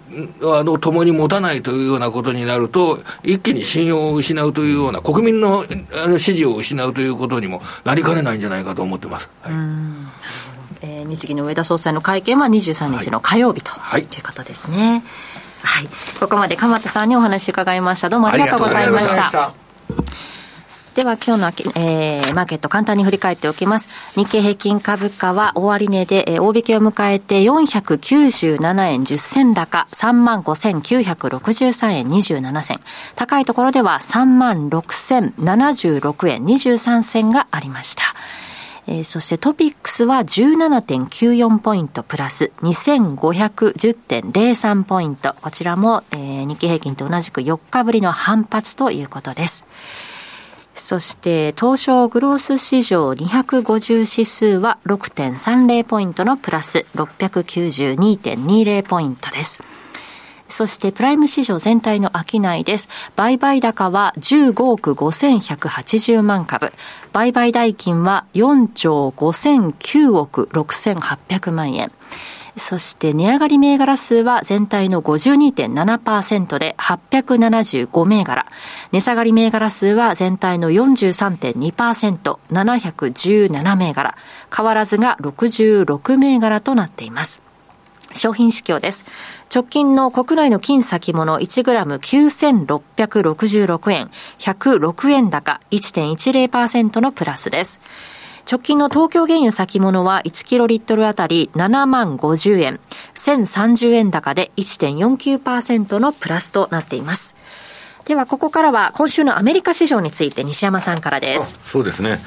[0.43, 5.63] あの共に持たないというようなことになると、一気に信用を失失うというような、国民の
[6.03, 9.29] あの支持を失うということにもなりかねないんじゃないかと思ってます。
[9.41, 9.53] はい
[10.81, 15.03] えー、日銀の上田総裁の会見は23日の火曜日と、はい、いうことですね。
[15.63, 15.87] はい、
[16.19, 18.09] ここまで鎌田さんにお話伺いました。
[18.09, 19.53] どうもありがとうございました。
[20.95, 23.89] では今日の、えー、マーケット簡単に振り返っておきます。
[24.15, 32.79] 日経平均株価は終値で、えー、大引けを迎えて497円10銭高、35,963円27銭。
[33.15, 38.03] 高いところでは36,076円23銭がありました。
[38.87, 45.35] えー、そしてトピックスは17.94ポイントプラス2510.03ポイント。
[45.41, 49.65] こちらも、えー、日経平均と同じく4日ぶりの反発ということです。
[50.75, 59.63] そして東証グロース市場250指数は6.30ポイントのプラス692.20ポイントです。
[60.47, 62.87] そしてプライム市場全体の商いです。
[63.15, 66.71] 売買高は15億5180万株。
[67.13, 71.91] 売買代金は4兆5009億6800万円。
[72.57, 78.45] そして値上がり銘柄数は全体の52.7%で875銘柄。
[78.91, 84.15] 値下がり銘柄数は全体の43.2%、717銘柄。
[84.55, 87.41] 変わらずが66銘柄となっています。
[88.13, 89.03] 商品指標です。
[89.53, 97.81] 直近の国内の金先物 1g9666 円、106円高、1.10%のプラスです。
[98.49, 102.79] 直近の東京原油先物は1キロリットルあたり7万50円、
[103.15, 107.35] 1030円高で1.49%のプラスとなっています。
[108.05, 111.59] では、ここからは今週のアメリカ市場について西山さんからです。
[111.63, 112.19] そうですね。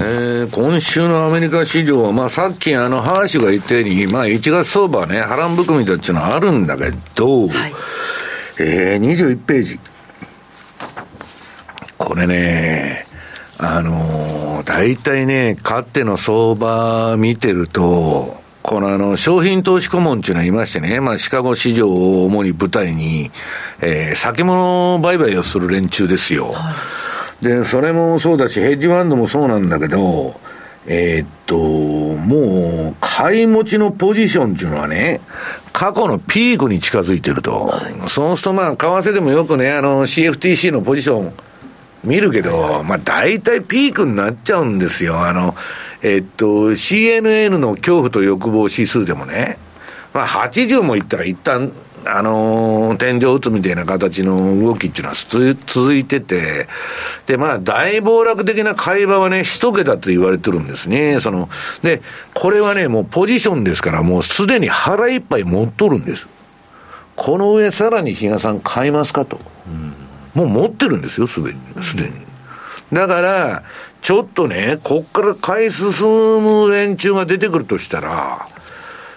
[0.00, 7.72] えー、今週のアメリカ市場は、まあ、さっきあの、ハーシュが言ったように、まあ、1月相場はね、波乱含みだっていうのはあるんだけど、はい、
[8.58, 9.78] えー、21ページ。
[11.98, 13.07] これね、
[13.60, 23.32] あのー、大体ね、勝手の相場見てると、このあの、商品投資顧問っていうのはいましてね、まあ、シカゴ市場を主に舞台に、
[23.80, 26.52] えー、先物売買をする連中ですよ。
[26.52, 26.74] は
[27.42, 30.38] い、で、それもそうだし、ヘッジファンドもそうなんだけど、
[30.86, 35.20] えー、っと、もう、買い持ちのポジションっていうのはね、
[35.72, 37.64] 過去のピークに近づいてると。
[37.64, 41.32] はい、そうするとまあ、為替でもよくね、あの、CFTC のポジション
[42.08, 45.20] 見るけど、まあ、大体ピークになっちゃうんですよ。
[45.20, 45.54] あの、
[46.02, 49.58] えっと、CNN の恐怖と欲望指数でもね、
[50.14, 51.70] まあ、80もいったら一旦、
[52.06, 55.14] あのー、天井打つみたいな形の動きっていうのは
[55.66, 56.66] 続いてて、
[57.26, 61.20] で、まあ、大暴落的な会話はね、一桁と言われてるんですね。
[61.20, 61.50] その、
[61.82, 62.00] で、
[62.32, 66.26] これはね、もうポジションですから、もうすでに腹いっぱい持っとるんです。
[67.16, 69.38] この上さらに比嘉さん買いますかと。
[69.66, 71.82] うんもう持ってるんですよ、すでに。
[71.82, 72.12] すでに。
[72.92, 73.62] だから、
[74.00, 75.92] ちょっとね、こっから買い進
[76.42, 78.46] む連中が出てくるとしたら、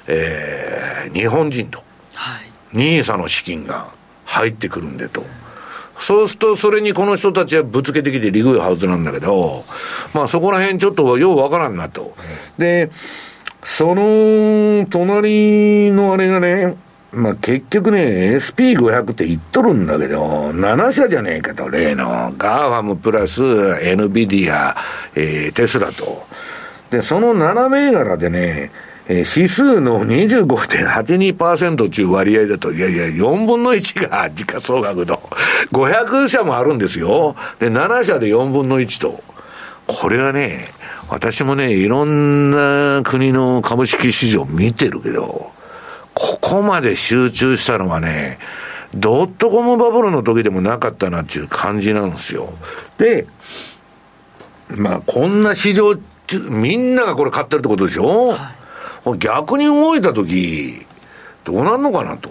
[0.07, 1.84] えー、日本人と、
[2.14, 3.89] はい、 NISA の資金が
[4.26, 5.24] 入ってくるんでと。
[5.99, 9.64] そうすると、それにこの人たちはぶつけてきて利食いはずなんだけど、
[10.16, 12.16] まあそこら辺ちょっとようわからんなと。
[12.57, 12.89] で、
[13.62, 16.76] その隣のあれがね、
[17.14, 24.76] まあ結局ね、SP500 って言っとるんだけど、7社じゃねえかと、例の、 GAFAM プラス、NVIDIA、
[25.16, 26.26] えー、テスラと。
[26.89, 28.72] で、その7銘柄でね、
[29.09, 35.18] えー、指数の25.82%という割合だと、いやいや、4分の1が時価総額の、
[35.74, 37.36] 500社もあるんですよ。
[37.59, 39.22] で、7社で4分の1と。
[39.86, 40.70] これはね、
[41.09, 45.51] 私もね、いろんな国の株式市場見てるけど、
[46.22, 48.38] ここまで集中したのはね、
[48.93, 52.53] ドットコムバブルの時でもなかったなっていう感じなんですよ。
[52.99, 53.26] で、
[54.69, 55.95] まあ、こんな市場、
[56.51, 58.53] みんながこれ買ってるってことでしょ、は
[59.15, 60.86] い、逆に動いた時、
[61.43, 62.30] どうなるのかなと。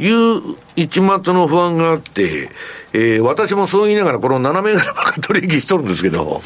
[0.00, 2.50] いう一末の不安があって、
[2.92, 6.40] えー、私もそう言いながらこの斜め柄ばっか取引しとるんですけど、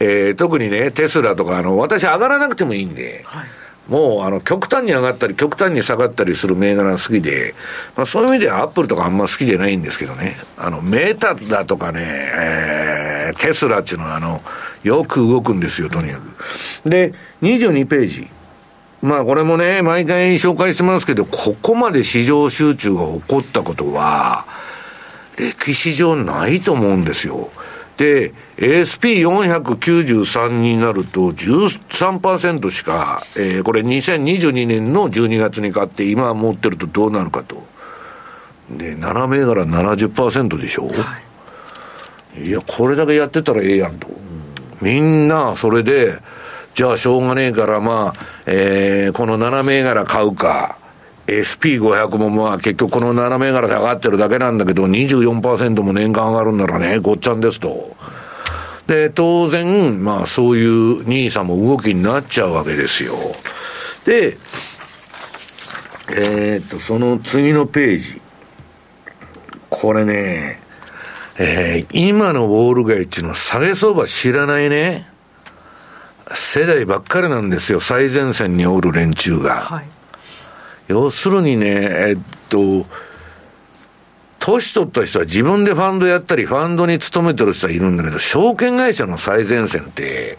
[0.00, 3.46] えー、特にね、テスラとか、あの、私上がらなくてもいいんで、はい
[3.88, 7.54] もうあの極端に上がったり極端に下がったりする銘柄が好きで、
[7.96, 14.40] まあ、そういう意味ではアップルとかあんま好きじゃないんですけどね、あのメータだとかね、えー、テスラっていうのはあの
[14.82, 16.20] よく動くんですよ、とにか
[16.84, 16.88] く。
[16.88, 17.12] で、
[17.42, 18.28] 22ページ。
[19.02, 24.46] まあこれもね、毎回紹介してますけど、ここまで市場集中が起こったことは、
[25.36, 27.50] 歴史上ないと思うんですよ。
[27.96, 37.62] で、ASP493 になると13%しか、えー、これ2022年の12月に買って今持ってるとどうなるかと。
[38.70, 40.94] で、7銘柄70%でしょ、は
[42.36, 44.08] い、いや、これだけやってたらええやんと。
[44.80, 46.18] みんな、それで、
[46.74, 50.78] じゃあしょうがねえから、まあ、えー、この7銘柄買うか。
[51.26, 57.96] SP500 もまあ結局この7銘柄で上がってるだけなんだけど、24%も年間上がるんならね、ごっちゃんですと。
[58.86, 63.14] で、当然、まあそういう NISA も動きになっちゃうわけですよ。
[64.04, 64.36] で、
[66.10, 68.20] えー、っと、その次のページ。
[69.70, 70.60] これね、
[71.38, 75.08] えー、今のウォール街っていうのは下げ相場知らないね、
[76.32, 79.54] 世代ばっかりなんですよ、最前線におる連中が。
[79.54, 79.93] はい
[80.88, 82.18] 要するにね、えっ
[82.48, 82.86] と、
[84.38, 90.36] 年取った人は自分でファンドやったり、ファンドに勤めてる人はいるんだけど、証券会社の最前線って、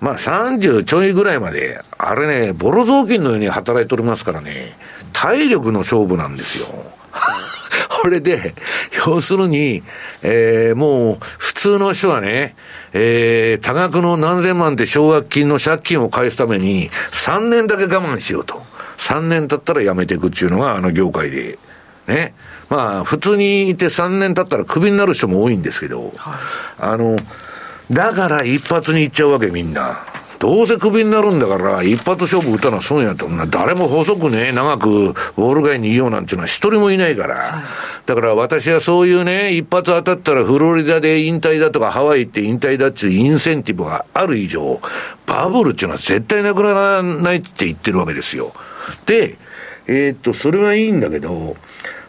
[0.00, 4.76] まあ30ちょいぐらいまで、あれね、ボロ雑巾のように働いておりますからね、
[5.12, 6.66] 体力の勝負なんですよ。
[8.02, 8.54] これで、
[9.06, 9.82] 要するに、
[10.22, 12.54] えー、もう、普通の人はね、
[12.92, 18.62] えー、多額の何千万って奨学金の借金を返すために、3年だけ我慢しようと。
[18.98, 21.58] 3年経ったら辞めていくっていうのがあの業界で、
[22.06, 22.34] ね。
[22.70, 26.34] まあ、普通にいて3年経ったらクビになる人も多いんですけど、はい、
[26.78, 27.16] あの、
[27.90, 29.98] だから一発にいっちゃうわけみんな。
[30.38, 33.28] どうせクビになるんだから、一発勝負打たな損やと。
[33.48, 37.34] 誰も細くね、長くウォール街にいようなんていうのは一人もいないから。
[37.34, 37.62] はい、
[38.04, 44.80] だから私はそういうね、一発当たったらフロリダで引退だとかハワイ行って引退だっていうインセンティブがある以上、
[45.26, 48.52] バブルっていうのは絶対なくならないって言ってるわけですよ。
[49.06, 49.36] で、
[49.86, 51.56] えー、っと、それはいいんだけど、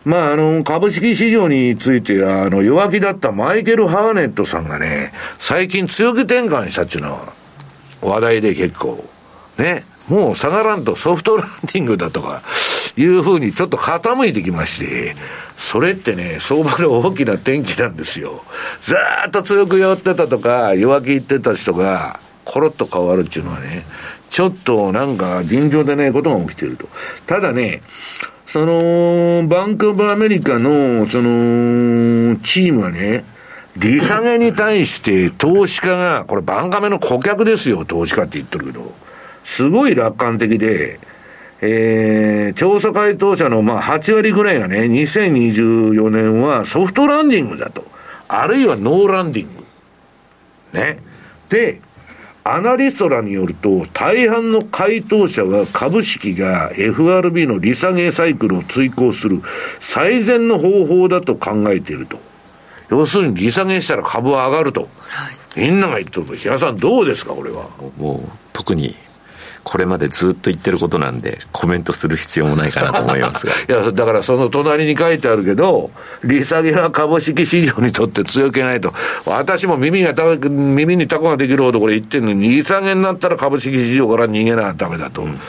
[0.05, 7.33] まあ、あの、株式市場については、あの、弱気だったマイケル・ハーネットさんがね、最近強気転換したっていうのは、
[8.01, 9.03] 話題で結構、
[9.57, 12.43] ね、もう下がらんとソフトランディングだとか、
[12.97, 15.15] いうふうにちょっと傾いてきまして、
[15.57, 18.43] それってね、相場の大きな転機なんですよ。
[18.81, 18.95] ず
[19.27, 23.85] っと強く寄ってたとか、弱気言ってた人が、コロッと変わるっていうのはね、
[24.35, 26.89] ちょっとなんか尋常でないことが起きていると。
[27.25, 27.81] ただね、
[28.45, 33.23] その、バンクオブアメリカの、その、チームはね、
[33.77, 38.93] 利下げに対して投資家が、これバンカメの顧客ですよ、投資家って言ってるけど、
[39.45, 40.99] すごい楽観的で、
[41.61, 47.85] えー、調査回答者のまあ8割ぐらいがね、2024年はソフトランディングだと。
[48.27, 49.63] あるいはノーランディング。
[50.77, 50.99] ね。
[51.47, 51.79] で、
[52.47, 59.41] アナリストらによると、大半の回答者は株式が FRB の利下げサイクルを追行する
[59.79, 62.19] 最善の方法だと考えていると。
[62.91, 64.89] 要するに利下げしたら株は上がると。
[65.07, 67.67] はい、みんなが言ってると、平さんどうですか、これは？
[67.97, 68.95] もう、特に
[69.65, 73.53] これまでずっと言ってることなんで、コメントする必要もないかなと思いますが。
[73.67, 75.89] いや、だからその隣に書いてあるけど、
[76.23, 78.93] 利下げは株式市場にとって強気ないと。
[79.25, 85.23] 私も耳がた、耳にタコができるほどこれ言ってるのに、利下げになったら株式市場から逃げなダメだと。
[85.23, 85.39] うん、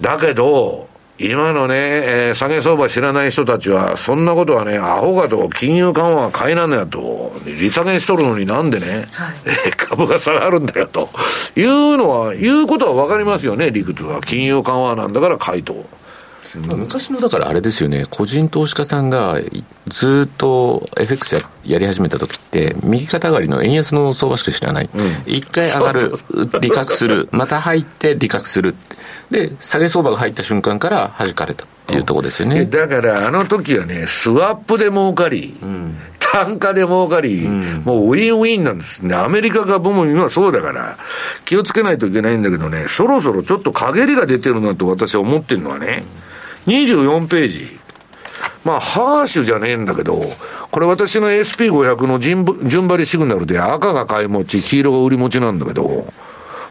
[0.00, 11.08] だけど、今のね、えー、下げ相場知らない人たちは、そんなことはね、アホかと、金融緩和は買いなんだよと、利下げしとるのになんでね、はい、 株が下がるんだよと、
[11.54, 14.22] いうのは、いうことはわかりますよね、理屈は。
[14.22, 15.86] 金融緩和なんだから買いと。
[16.56, 19.38] うん、昔のだからあれですよね、個人投資家さんが
[19.86, 24.90] ずっと FX ややり始めた時って、右肩上がりの円安の相場しか知らない、
[25.26, 26.12] 一、うん、回上がる、
[26.60, 28.74] 利確する、また入って利確する、
[29.30, 32.64] で、下げ相場が入った瞬間から弾かれたっていうところですよね。
[32.66, 39.00] だからあの時はね、スワップで儲かり、うん、単価で儲かり、うん、もうウィンウィンなんです。
[39.04, 39.14] ね。
[39.14, 40.96] アメリカ株も今そうだから、
[41.44, 46.04] 気をつけないといけないんだけどね、そろそろちょっと陰りが出てるなと私は思ってるのはね、
[46.66, 47.78] 24ページ。
[48.64, 50.22] まあ、ハーシュじゃねえんだけど、
[50.70, 52.44] これ私の SP500 の順
[52.88, 56.06] 張りシグナルで赤が買い持ち、黄色が売り持ちなんだけど、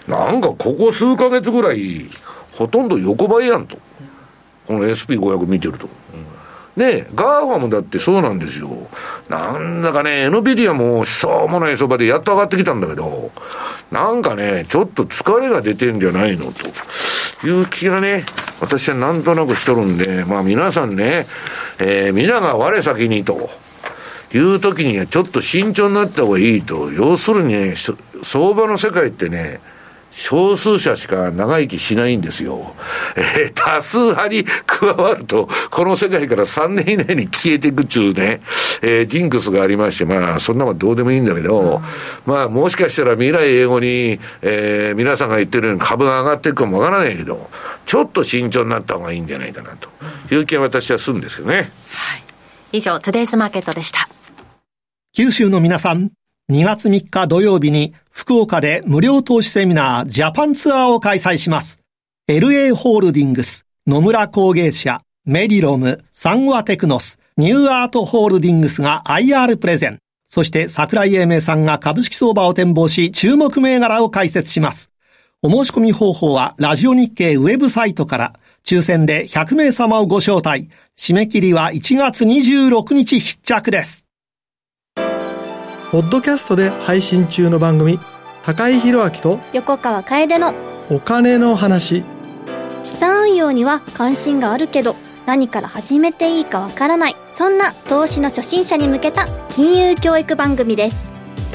[0.07, 2.09] なんかここ数ヶ月ぐらい、
[2.57, 3.77] ほとんど横ばいやんと。
[4.65, 5.87] この SP500 見てると。
[6.78, 8.69] で、 GAFAM もだってそうなんですよ。
[9.30, 13.32] なんだかね、NVIDIA もしょうもない相場でやっと上がってきたんだけど、
[13.91, 18.26] なんかね、ちょっと疲れが出てんじゃないのという気がね、
[18.59, 21.28] 私はなんとなくしとるんで、まあ皆さんね、
[21.80, 23.49] えー、皆が我先にと。
[24.36, 26.91] いう時にはちょっと慎重になった方がいいと。
[26.91, 29.59] 要するにね、相場の世界ってね、
[30.14, 32.76] 少数者しか長生きしないんですよ。
[33.18, 38.41] えー、多数派に 加わると、この世界から3年以内に消えていくっちゅうね、
[38.84, 41.82] えー、ジンクスがありまして、まあ、そんなもんどうでもいいんだけど、
[42.28, 47.49] うん、まあ、もしかしたら未来英語に、えー、皆さんが言ってるように株が上がっていくかもわからないけど、
[47.88, 49.89] ちょっと慎重になった方がいいんじゃないかなと
[50.32, 51.55] いう気は私はするんですよね。
[51.55, 51.68] はい。
[52.72, 54.07] 以上、トゥデイズマーケットでした。
[55.16, 56.11] 九州の皆さん、
[56.51, 61.79] 2月3日土曜日に福岡で無料投資セミナージャパンツアーを開催します。
[62.27, 69.99] LA ホールディングス、野村工芸社、メディロム、サンワテクノス、ニューアートホールディングスが IR プレゼン。
[70.27, 74.91] そして桜井英明さんが株式相場を展望し注目銘柄を解説します。
[75.41, 78.33] お申し込み方法はラジオ日経ウェブサイトから
[78.65, 80.69] 抽選で100名様をご招待。
[80.97, 84.05] 締め切りは1月26日必着です。
[85.93, 87.99] ポッドキャストで配信中の番組
[88.41, 90.55] 高井宏明と横川楓の
[90.89, 92.03] お金の話。
[92.83, 94.95] 資産運用には関心があるけど
[95.27, 97.15] 何から始めていいかわからない。
[97.31, 100.97] そんな投資の初心者に向けた金融教育番組です。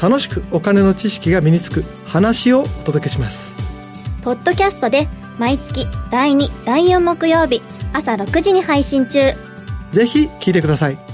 [0.01, 3.57] 楽しくお金の知識が身につく話をお届けします。
[4.23, 7.61] ポッドキャストで毎月第2第4木曜日
[7.91, 9.33] 朝6時に配信中。
[9.91, 11.08] ぜひ聞いてください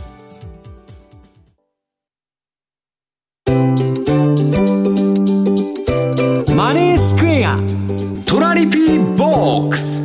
[8.35, 10.03] ボックス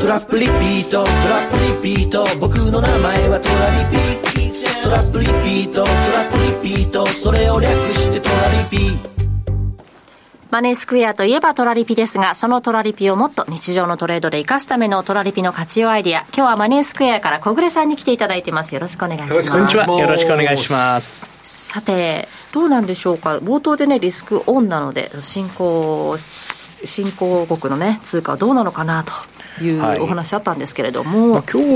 [0.00, 1.10] トラップリピートトラ
[1.40, 1.50] ッ
[1.82, 5.96] プリピート僕の名前はトラリピトラップリピートトラ
[6.30, 8.96] ップリピートそれを略してトラリピ
[10.52, 16.20] マネースクエアといえばトラリピですが、そのトラリピをもっと日常のトレードで活かすためのトラリピの活用アイディア。
[16.32, 18.72] 今日はマネースクエアから小暮さんに来ていただいてます。
[18.72, 19.50] よろしくお願いします。
[19.50, 19.86] こんにちは。
[19.86, 21.28] よろしくお願いします。
[21.42, 23.38] さて、どうなんでしょうか？
[23.38, 31.68] 冒頭でね、リスクオンなので、進行新興国のね通貨はどうなのかなというお話あったんですけれども、はい、まあ、今日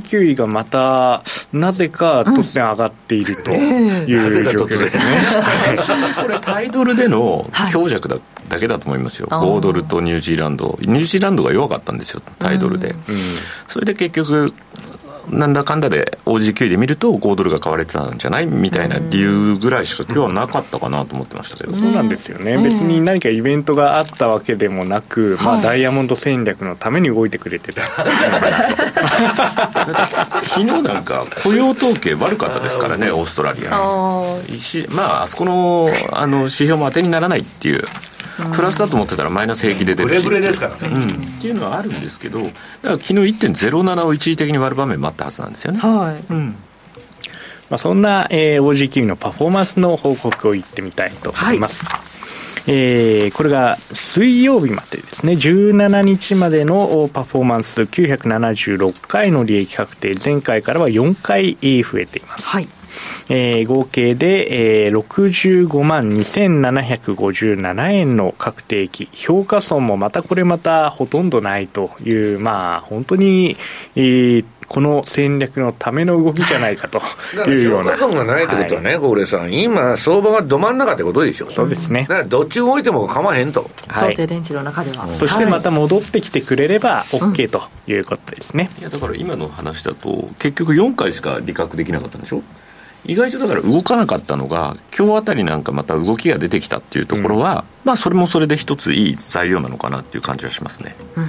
[0.00, 5.04] OG9 位がまたなぜか突然上がっているという状況ですね、
[6.22, 8.18] これタイドルでの強弱だ,、
[8.48, 9.26] だけだと思いますよ。
[9.28, 10.78] 5ドルとニュージーランド。
[10.82, 12.98] ニュージーランドが弱かったんですよタイドルで、うん、
[13.66, 14.52] それで結局
[15.30, 27.82] なんだかんだで OG9 で見ると5ドルが買われてたんじゃないみたいな理由ぐらいしか今日はなかったかなと思ってましたけど、そうなんですよね、別に何かイベントがあったわけでもなく、まあ、ダイヤモンド戦略のために動いてくれてた。
[30.42, 33.70] 昨日なんか雇用統計悪かったですからねオーストラリア
[34.90, 37.82] まああそこのあの指標も当てにならないっていう
[38.54, 40.24] プラスだと思ってたらマイナス平気で出るし。
[40.24, 42.52] ブレブレですからね、うん、っていうのはあるんですけどだか
[42.82, 45.78] ら昨日1.07を一時的に割る場面もあったはずなんですよね。
[45.78, 46.56] はい、うん。
[47.68, 52.00] まあ、そんな、えー、OG のパフォーマンスの報告を言ってみたいと思います、はい。
[52.68, 62.48] えー、これが水曜日までですね、17日までのパフォーマンス976回の利益確定、前回からは4回増えています。
[62.48, 62.68] はい
[63.28, 73.56] えー、合計で、えー、65万2757円の確定期評価損もまたこれまたほとんどないというまあ本当に、
[73.94, 77.00] えー、この戦略のための動きじゃないかと
[77.48, 77.92] いうような。
[77.92, 81.50] 評価損がないってことはね、小、は、さん、今、相場がど真ん中ってことでしょ。
[81.50, 82.06] そうですね。
[82.08, 83.70] だからどっち動いても構わへんと。
[83.90, 85.08] 想定電池の中では。
[85.14, 88.70] そしてまた戻ってきてくれれば OK ということですね。
[88.80, 92.42] いやだから今の話だと、結局4回しか利確できなかったんでしょ？
[93.06, 100.96] 意外とだから動かなかったのが今日あたりなんかまた動きが出てきたっていうところは、うん、まあそれもそれで一ついい材料なのかなっていう感じはしますね。
[101.16, 101.28] うん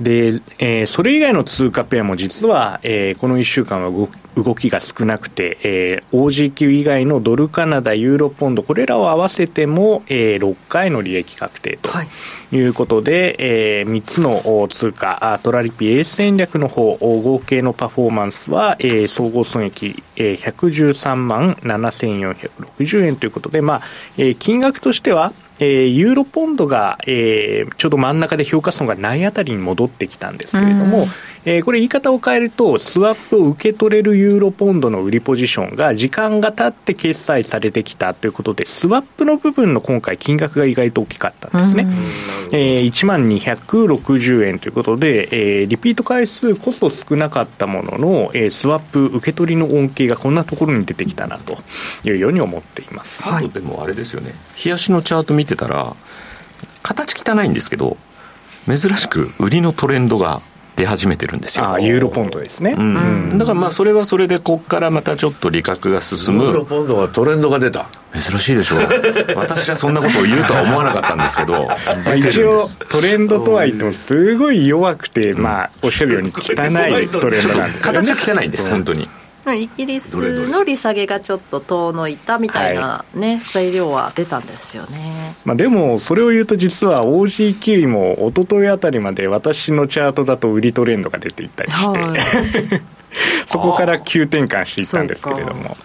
[0.00, 4.08] で、えー、それ以外の通貨ペアも実は、えー、この1週間は動
[4.42, 11.90] 動きが少なくて、えー、OG 以外のドルカナダ、ユーロポンド、これらを合わせても、えー、6回の利益確定と
[12.52, 12.58] い。
[12.60, 23.82] うことで、はい、えー、3つの通貨、トラリピ A 戦略の方、合計のパフォーマンスは、えー、総合損益、えー、113万7460円ということで、まあ、
[24.16, 31.06] えー、金額としては、えー、ユーロポンドが、えー、ちょうど真ん中で評価損がないあたりに戻ってきたんですけれども、
[31.44, 41.86] えー、これ言い方を変えると、スワップを受け取れるユーロポンドの売りポジションが時間が経って決済されてきたということで、スワップの部分の今回金額が意外と大きかったんですね。
[42.52, 51.58] えー、1万260円ということで、えー、リピート回数こそ少なかったものの、えー、スワップ受け取りの恩恵がこんなところに出てきたなと
[52.04, 53.22] いうように思っています。
[53.22, 55.94] はい、でもあれですよね、冷やしのチャート見てたら、
[56.82, 57.96] 形汚いんですけど、
[58.66, 60.42] 珍しく売りのトレンドが
[60.78, 61.68] 出始めてるんですよ。
[61.72, 62.76] あユーロポンドですね。
[62.78, 66.44] うん、だからまあそれはそれでここからまたちょっと利確が進む。
[66.44, 67.88] ユーロポンドはトレンドが出た。
[68.14, 68.80] 珍しいでしょう。
[69.34, 71.68] 私がそんなことを言うとは思わなかったんですけど。
[72.16, 77.72] 一応トレンドとは言ってもすごい弱くて、まあおっしゃるように汚いトレンドなんですよね。
[77.80, 79.08] 形が汚いんです、本当に。
[79.54, 92.18] イギリスの利下げがちょっと遠のいたみたいなね、はい、材料は出たんですよね、まあ、でもそれを言うと実は OG キウイも一昨日あたりまで私のチャートだと売りトレンドが出ていったりして、はい、
[93.46, 95.76] そこから急転換していったんですけれども。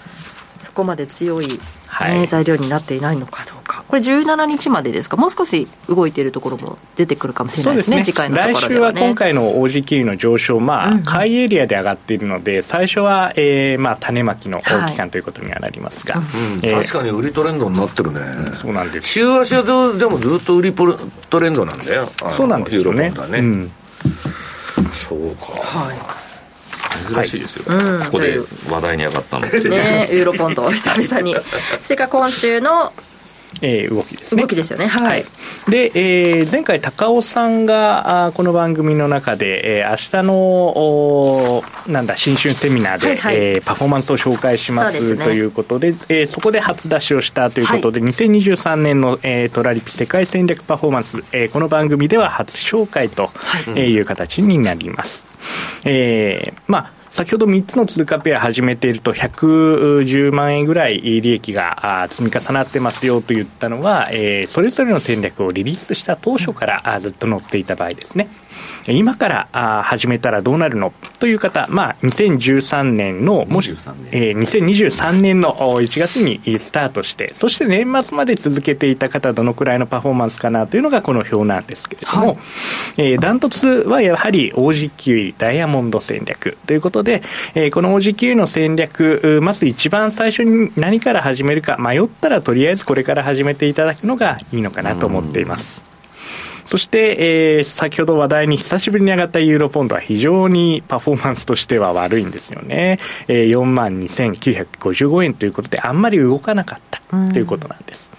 [0.59, 1.59] そこまで強い
[1.93, 8.05] はい、材料になっていないのかどうか、これ17日までですか、もう少し動いているところも出てくるかもしれないですね、すね。
[8.05, 16.23] 次回のところでは、ね、来週は今回の OG キウイの上昇、まあ、うんうん、買いエリアで上がっているので、最初は、えーまあ、種まきの期間ということにはなりますが、はい
[16.63, 18.19] えー、確かに売りトレンドになってるね、
[18.53, 23.11] そうなんです週足はでもずっと売りトレンドなんだよ、そうなんですよね。
[23.11, 23.39] ね。
[23.39, 23.71] うん、
[24.91, 26.32] そうか、はい
[27.13, 28.37] 珍しいですよ、はいうん、ここで
[28.69, 31.35] 話題に上がったのねユーロポンド久々に。
[31.81, 32.93] それから今週の
[33.61, 34.41] えー、動きですね。
[34.41, 34.87] 動きですよね。
[34.87, 35.03] はい。
[35.03, 35.25] はい、
[35.69, 53.29] で、えー、前回高尾さんがあこの番組の中で、えー、明日のおなんだ新春セミナーで、はいはい、えー、パフォーマンスを紹介します、ね、ということで、えー、そこで初出しをしたということで、はい、2023年の、えー、トラリピ世界戦略パフォーマンス、えー、この番組では初紹介と
[53.69, 55.25] いう形になります。
[55.83, 68.29] はい、えー、まあ先ほど3つの通貨ペア始めていると110万円ぐらい利益が積み重なってますよと言ったのは、え、それぞれの戦略をリリースした当初からずっと乗っていた場合ですね。
[68.87, 70.93] 今から始めたらどうなるの？
[71.19, 73.71] という方、まあ、2013年の、もし、
[74.11, 82.37] えー、2023年の1月にスタートして、そして年末まで続けていた方、どのくらいのパフォーマンスかなというのがこの表なんですけれども、はい、
[82.97, 87.23] えー、ダントツはやはり OG9 ダイヤモンド戦略ということで、
[87.55, 95.92] えー、この OG9 の戦略、まず一番最初に何から始めるか迷ったらとりあえずこれから始めていただくのがいいのかなと思っています。
[96.73, 102.97] そして、えー、先ほど話題に久しぶりに上がったユーロポンドは非常にパフォーマンスとしては悪いんですよね。
[103.27, 107.03] えー、4万2955円ということであんまり動かなかった。
[107.31, 108.11] ということなんです。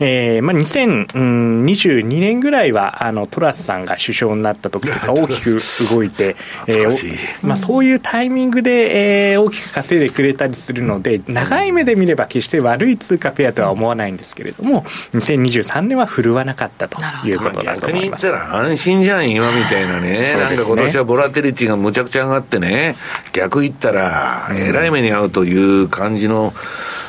[0.00, 5.60] えーまあ、2022年ぐらいはあのトラスさんが首相になった時とか 大きく
[5.90, 6.36] 動いて、
[6.68, 14.84] えーまあ、そういうタイミングで、えー、大きく稼いでくれたりするので長い目で見れば決して悪い通貨ペアとは思わないんですけれども
[15.14, 20.22] 2023年は振るわなかったということだと逆に言ったら安心じゃん今みたいなね。
[20.22, 20.34] ね。
[20.34, 22.94] なんか今年はボラテリティがむちゃくちゃ上がってね。
[23.32, 26.52] 逆言ったらえらい目に遭うという感じの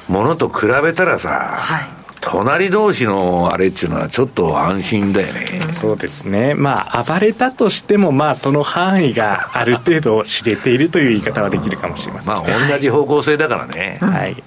[0.07, 1.99] ものと比べたらさ、はい。
[2.21, 6.53] 隣同士のあれっていうのはちょっと安心だよね、うん、そうですね。
[6.53, 14.43] まあ暴れたとしてもまあその範囲がある程度知れているという言い方はできるかもしれません、まあ同じ方向性だからね、はい、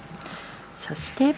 [0.77, 1.33] そして、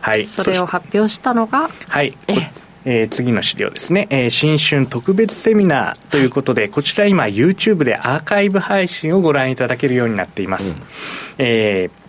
[0.00, 2.16] はい、それを発表したのがはい。
[2.28, 10.84] えー、次の資料ですね、えー、新春特別セミナーということで、こちら今 YouTube でアーカイブ配信をご覧いただけるようになっています、うん、
[11.38, 12.04] えー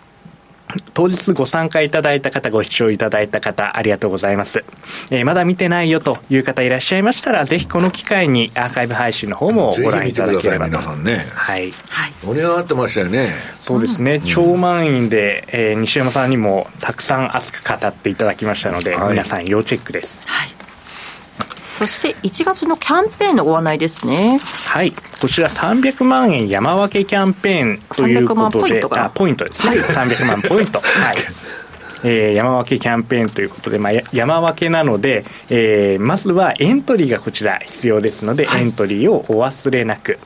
[0.94, 4.64] 当日ご参加いただいた方、ご視聴いただいた方、ありがとうございます。
[5.10, 10.72] えー、まだ見てないよという方いらっしゃいましたら、ぜひこの機会にアーカイブ配信の方もご覧いただければと。
[10.72, 11.26] 皆さんね。
[11.32, 11.72] はい。
[12.24, 13.28] 盛り上がってましたよね。
[13.60, 14.20] そうですね。
[14.20, 20.28] 超満員で、えー、西山さんにもたくさん熱く語っていただきましたので、はい、皆さん要チェックです。
[20.28, 20.55] はい。
[21.76, 24.38] そして1月のキャンペーンのご案内ですね。
[24.66, 24.94] はい。
[25.20, 29.78] こちら300万円山分けキャンペーンということで、あポイントですね。
[29.80, 30.80] はい、300万ポイント。
[30.80, 31.16] はい。
[32.04, 40.18] えー、山分けキャンペーンということで、まあ、山分けなので、えー、まずはエントリーがこちら必要ですので、はい、エントリーをお忘れなく、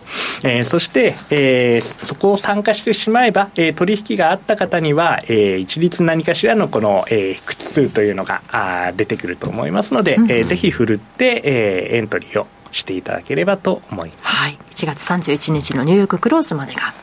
[0.43, 14.25] えー、そして、えー、そこを参加してしまえば、えー、取引があった方には、えー、一律何かしらのこの、えー、口数というのがあ出てくると思いますので、うん、えー、ぜひふるって、えー、エントリーをしていただければと思います。
[14.25, 16.95] はい、1月31日のニューヨーククローズまでが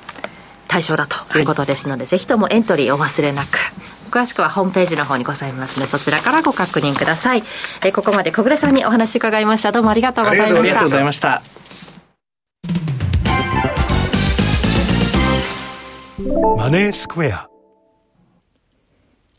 [0.67, 3.57] 対象だということですので、はい、ぜひともエントリーお忘れなく。
[4.07, 7.43] 詳しくはホームページの方にございますのでそちらからご確認ください。
[7.85, 9.71] えここまで小暮さんにお話伺いました。
[9.71, 10.59] どうもありがとうございました。
[10.59, 11.41] ありがとうございました。
[16.57, 17.47] マネースクエア。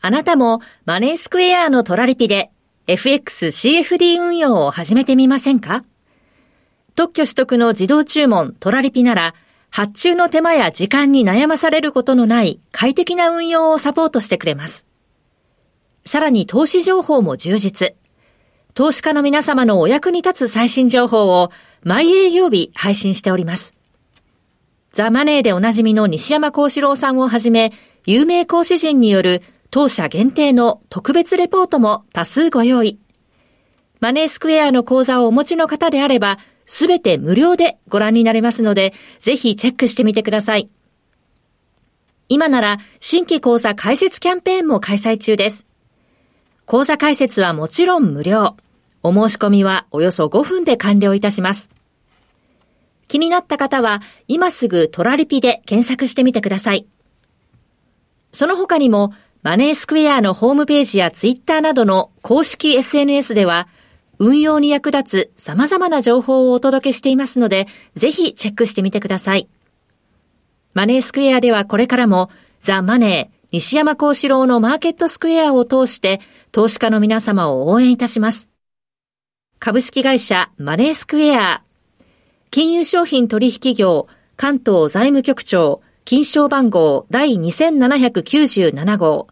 [0.01, 2.51] あなたもマネースクエアのトラリピで
[2.87, 5.83] FXCFD 運用を始めてみませんか？
[6.95, 9.35] 特許取得の自動注文トラリピなら
[9.69, 14.85] 発注の手間や時間に悩まされることのない快適な運用をサポートしてくれます。
[16.05, 17.95] さらに投資情報も充実。
[18.73, 21.51] 投資家の皆様のお役に立つ最新情報を
[21.83, 23.75] 毎営業日配信しております。
[24.93, 27.71] ザ・マネーでおなじみの西山幸四郎さんをはじめ、
[28.05, 32.99] 有名講師陣による当社限定の特別レポートも多数ご用意。
[33.99, 36.39] マネースクエアの講座をお持ちの方であれば、
[36.69, 40.69] すべて無料でご覧になれますので、ぜひチェックしてみてください。
[42.29, 45.65] 今なら新規講座開設キャンペーンも開催中です。
[46.67, 48.55] 講座開設はもちろん無料。
[49.01, 51.71] お申し込みはおよそ5分で完了いたします。
[53.07, 56.85] 気になった方は今すぐトラリピで検索してみてください。
[58.31, 63.67] その他にもマネースクエアのホームページやツイッターなどの公式 SNS では
[64.19, 69.47] 運用に役立つ様々な情報をお届けしていますので、ぜひチェックしてみてください。
[70.73, 72.29] マネースクエアではこれからも、
[72.61, 76.19] ザ・マネー、西山幸四郎のマーケットスクエアを通して、
[76.51, 78.49] 投資家の皆様を応援いたします。
[79.57, 81.63] 株式会社マネースクエア、
[82.51, 89.27] 金融商品取引業、関東財務局長、金賞番号第2797号。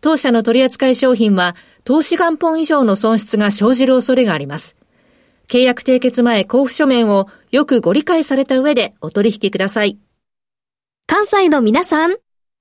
[0.00, 1.54] 当社の取扱い商品は
[1.88, 4.76] 投資元本以上の損失が生じる恐れがあります。
[5.46, 9.98] 契約締結前交付書面をよくご理解された上でお取引ください。
[11.06, 12.10] 関西の皆さん、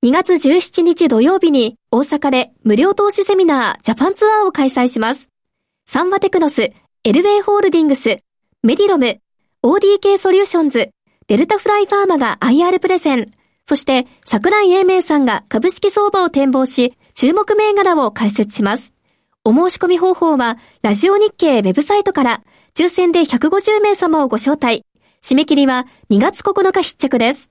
[0.06, 5.28] 2月17日土曜日に大阪で無料投資セミナージャパンツアーを開催します。
[5.86, 6.74] サンワテクノス、エ
[7.12, 8.20] ルウェイホールディングス、
[8.64, 9.20] メディロム、
[9.62, 10.91] ODK ソリューションズ、
[11.28, 13.26] デルタフライファーマが IR プレゼン、
[13.66, 18.94] そして桜井英明さんが株式相場を展望し、注目銘柄を解説します。
[19.48, 22.41] お申し込み方法は、ラジオ日経ウェブサイトから、
[22.78, 24.84] 抽選で150名様をご招待。
[25.24, 27.49] 締め切りは2月9日必着です。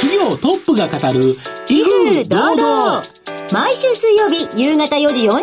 [0.00, 1.36] 企業トップが語る、
[1.68, 3.02] 威風堂々。
[3.52, 5.42] 毎週水曜日夕方4時40分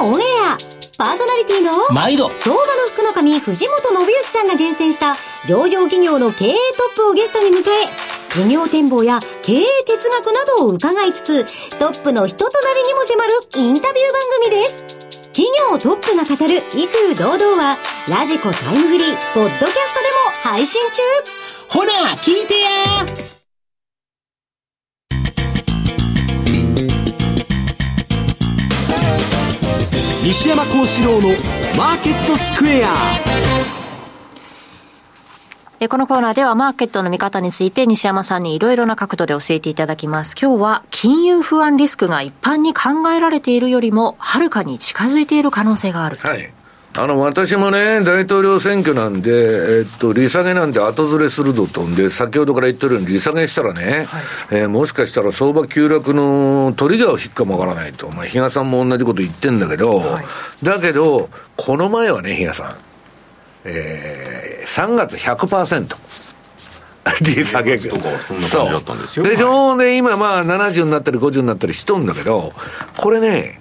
[0.00, 0.56] らオンエア。
[0.96, 2.62] パーソナリティの、毎度、相場の
[2.94, 5.16] 福の神、藤本信之さんが厳選した
[5.46, 15.01] 上場企業の経営トップをゲストに迎え、事業展望や経営哲学などを伺いつつ、トップの人となりにも迫るインタビュー番組です。
[15.32, 21.00] 企業トップが語る威風堂々は、ラジコタイムフリー、ポッドキャストでも配信中。
[21.70, 22.68] ほら、聞いてや。
[30.22, 31.28] 西山幸四郎の
[31.78, 33.81] マーケットスクエア。
[35.88, 40.36] このコーナーではマーケットの見方について西山さんにいろいろな角度で教えていただきます。
[40.40, 46.16] 今日は金融不安リスクが一般に考えられているよりもはるかに近づいている可能性がある。
[46.20, 46.52] はい。
[46.94, 58.10] あの、私もね、大統領選挙なんで、えっと、利下げなんて後ずれするぞとんで、先ほどから言ってるように利下げしたらね、はい、えー、もしかしたら相場急落のトリガーを引くかもわからないと。
[58.10, 60.24] まあ、比嘉さんも同じこと言ってんだけど、はい、
[60.62, 62.76] だけど、この前はね、比嘉さん、
[63.64, 65.96] えー、3月100%。
[67.22, 67.78] 利下げ。
[67.78, 69.24] とかそんな感じだったんですよ。
[69.24, 72.52] でしょ、で、今まあ70になったり50になったりしとんだけど、
[72.96, 73.60] これね、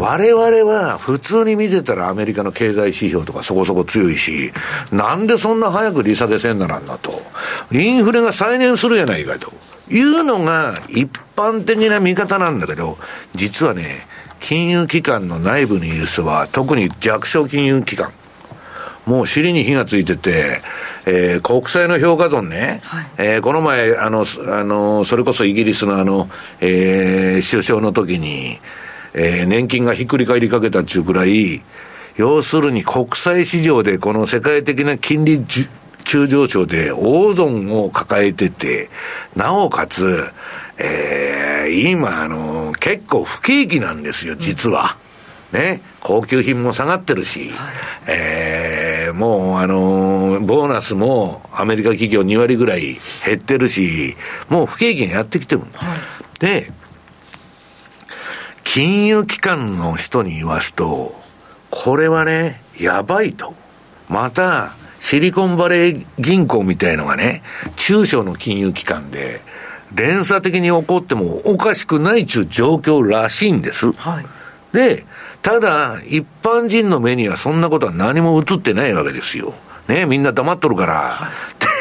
[0.00, 4.52] 我々は普通に見てたらアメリカの経済指標とかそこそこ強いし、
[4.90, 7.22] なんでそんな早く利下げせんならんなと。
[7.70, 9.52] インフレが再燃するやないかと。
[9.88, 12.98] いうのが一般的な見方なんだけど、
[13.34, 14.06] 実はね、
[14.40, 18.12] 金融機関の内部にいる人は、特に弱小金融機関、
[19.06, 20.60] もう尻に火がついてて、
[21.06, 28.58] えー、国債の評価損ね、はい、えー、この前、あの、あの、それこそイギリスのあの、えー、首相の時に、
[29.12, 31.62] えー、年金がひっくり返りかけたっちゅうくらい、
[32.16, 35.44] 要するに国際市場でこの世界的な金利
[36.04, 38.88] 急上昇で大損を抱えてて、
[39.34, 40.30] なおかつ、
[40.78, 44.96] えー、今、あの、結構不景気なんですよ、実は。
[44.98, 45.03] うん、
[45.54, 45.80] ね。
[46.00, 47.74] 高級品も下がってるし、はい、
[48.08, 54.16] えー、もう、あの、ボーナスもアメリカ企業2割ぐらい減ってるし、
[54.50, 55.62] もう不景気がやってきてる。
[55.74, 56.72] はい、で、
[58.64, 61.14] 金融機関の人に言わすと、
[61.70, 63.54] これはね、やばいと。
[64.08, 67.42] また、シリコンバレー銀行みたいのがね、
[67.76, 69.42] 中小の金融機関で、
[69.94, 73.92] 連鎖的に起こってもおかしくないちゅう状況らしいんです。
[73.92, 74.26] はい、
[74.72, 75.04] で、
[75.44, 79.52] ただ、一般人の目にはそんなことは何も映ってないわけですよ。
[79.88, 81.30] ね、みんな黙っとるから。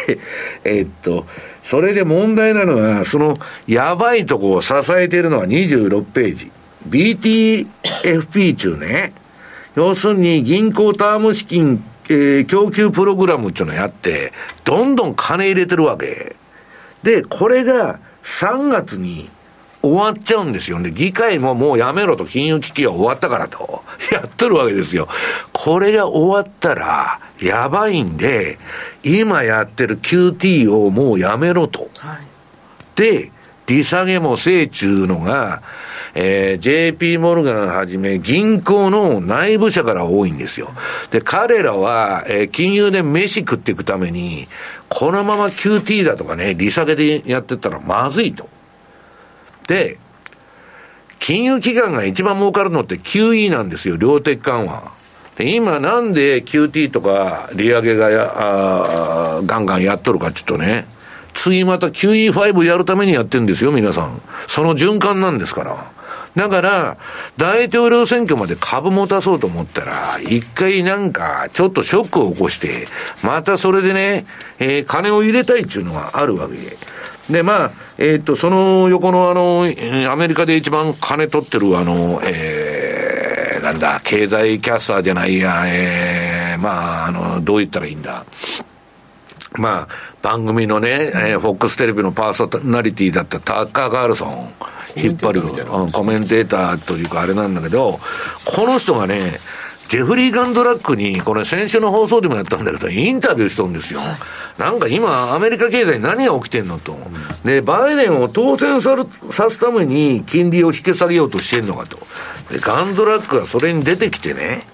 [0.05, 0.19] で、
[0.65, 1.25] え、っと、
[1.63, 6.51] それで問題なのは、その、やばいとこを支えているのは26ページ。
[6.89, 9.13] BTFP 中ね、
[9.75, 14.33] 要するに銀行ターム資金、えー、供給プログラムっていうのをやって、
[14.65, 16.35] どんどん金入れてるわけ。
[17.03, 19.29] で、これが3月に
[19.83, 20.91] 終わっちゃうんですよね。
[20.91, 23.83] 議会ももうやめろと金融危機は終わったからと。
[24.11, 25.09] やっとるわけですよ。
[25.51, 28.57] これが終わったら、やばいんで、
[29.03, 31.89] 今やってる QT をもうやめろと。
[31.99, 32.17] はい、
[32.95, 33.31] で、
[33.67, 35.61] 利下げもせいちゅうのが、
[36.15, 40.71] えー、JP モルガンはじめ銀行の内部者から多いんですよ。
[41.11, 44.47] で、彼らは、えー、金融で飯食っていくために、
[44.87, 48.47] このまま QT だとかね、利下げでやってったらまずいと。
[49.67, 49.97] で、
[51.19, 54.91] 金融機関が一番儲かるのって QE なんですよ、量的緩和。
[55.37, 60.85] で、今なんで QT とか利上げがやあガンガンやっとるかちょっとね、
[61.33, 64.21] 次また QE5 やるためにやってるんですよ、皆さん。
[64.47, 65.91] その循環なんですから。
[66.35, 66.97] だから、
[67.37, 72.87] 大統領選挙まで株持たそうと思ったら、一回なんか、ちょっとショックを起こして、
[73.21, 74.25] またそれでね、
[74.57, 76.77] えー、金を入れたいっていうのがあるわけで。
[77.29, 79.65] で、まあ、えー、っと、その横のあの、
[80.11, 88.25] アメリカで一番金取ってるあの、えー、なんだ、経済キャスターじゃないや、えー、まあ、あの、どう言ったらいいんだ。
[89.55, 89.87] まあ、
[90.21, 94.53] 番組のね、えー、フォックステレビのパーソナリティだったタッカー・ガールソン。
[94.95, 95.41] 引っ張る、
[95.91, 97.99] コメンテーターというかあれなんだけど、
[98.45, 99.39] この人がね、
[99.93, 104.01] ジェフリー・ガンドラックに、これ先週の放送でもやったんだけど、インタビューしとんですよ。
[104.57, 106.97] なんか今、アメリカ経済何が起きてんのと。
[107.45, 111.99] で、バイデンを当選さるさすために金利を引き下げようとしてんのかと。
[112.51, 114.65] で、ガンドラックがそれに出てきてね、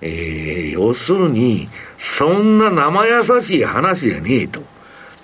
[0.00, 1.68] えー、要するに、
[1.98, 4.62] そんな生優しい話じゃねえと。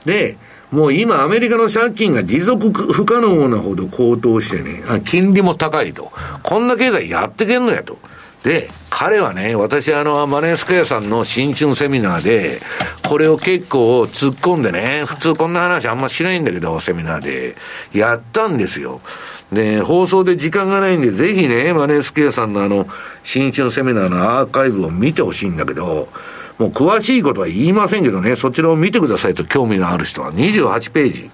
[0.04, 0.36] で、
[0.70, 6.12] もう今アメリカの借金が持続不可能なほど高騰してね、金利も高いと。
[6.42, 7.98] こんな経済やってけんのやと。
[8.42, 12.60] で、彼はね、私あの、マネースクエアさんの新春セミナーで、
[13.06, 17.56] これを結構突っ込んでね、普通こんな話あんましないんだけど、セミナーで、
[17.92, 19.00] やったんですよ。
[19.52, 22.86] で、放送で時間がないんで、ぜひね、マネースクエアさんのあの、
[23.22, 26.08] 新春セミナーのアーカイブを見てほしいんだけど、
[26.58, 31.30] もう詳しいことは言いませんけどね、そちらを見てくださいと興味のある人は28ページ。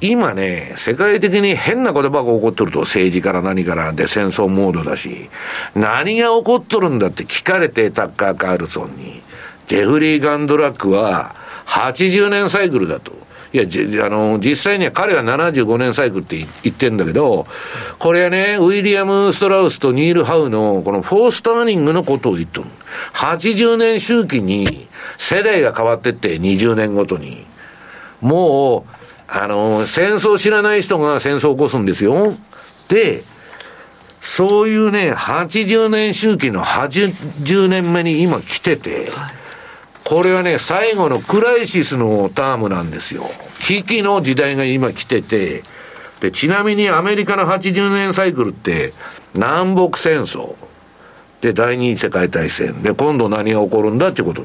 [0.00, 5.28] 今ね、世界的に変なことばが起こってると、政治から何からで戦争モードだし、
[5.74, 9.22] 何が起こっとるんだって聞かれて、タッカー・カールソンに、
[9.66, 11.34] ジェフリー・ガンドラックは
[11.66, 13.12] 80年サイクルだと。
[13.52, 17.44] いや、じあの、実際には彼は75年サイクルって言ってんだけど、
[17.98, 22.68] これはね、ウィリアム・ストラウスとニール・ハウのこのフォースターニングのことを言っとる。
[23.14, 27.47] 80年周期に世代が変わってって、20年ごとに。
[28.20, 32.34] もう、あの、戦争知らない人が戦争を起こすんですよ。
[32.88, 33.22] で、
[34.20, 39.10] そういうね、80年周期の80年目に今来てて、
[40.04, 43.24] これはね、最後のクライシスのタームなんですよ。
[43.60, 45.62] 危機の時代が今来てて、
[46.20, 48.92] で、ちなみにアメリカの80年サイクルって、
[49.34, 50.54] 南北戦争。
[51.40, 52.82] で、第二次世界大戦。
[52.82, 54.42] で、今度何が起こるんだってこと。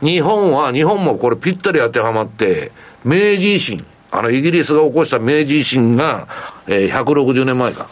[0.00, 2.72] 日本は、日本もこれぴったり当てはまって、
[3.04, 3.84] 明治維新。
[4.10, 6.28] あの、イギリスが起こした明治維新が、
[6.66, 7.88] えー、160年前か。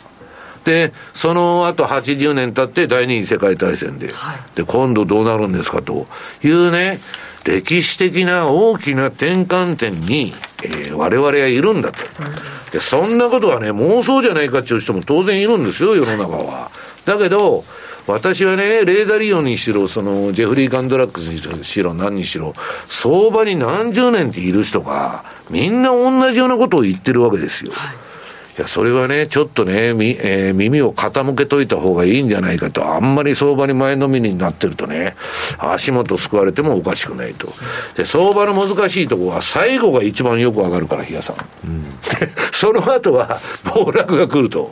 [0.64, 6.06] で、その後80年経って第二次世界大戦で、はい、で、今度どうなるんですかと
[6.44, 7.00] いうね、
[7.44, 10.32] 歴史的な大きな転換点に、
[10.62, 11.98] えー、我々はいるんだと。
[12.70, 16.70] で、そんなことはね、妄想じゃないかっていう人も当然いるんですよ、世の中は。
[17.04, 17.64] だけど、
[18.06, 22.54] 私はね、レーダーリオンにしろ、その、ジェフリー・ガンドラックスにしろ、何にしろ、
[22.88, 27.72] 相場に何十年っている人が、みんな同じようなことを言ってるわけですよ。
[27.72, 28.12] はい
[28.58, 32.94] いや、それはね、ちょっとね、み、えー、耳を傾けといた方がいいんじゃないかと。
[32.94, 35.16] あんまり相場に前のめりになってるとね、
[35.58, 37.48] 足元救われてもおかしくないと。
[37.96, 41.36] で、相場の難しいところは最後が一番よくわかるから、比嘉さん。
[41.66, 41.86] うん、
[42.52, 43.40] その後は
[43.74, 44.70] 暴落が来ると。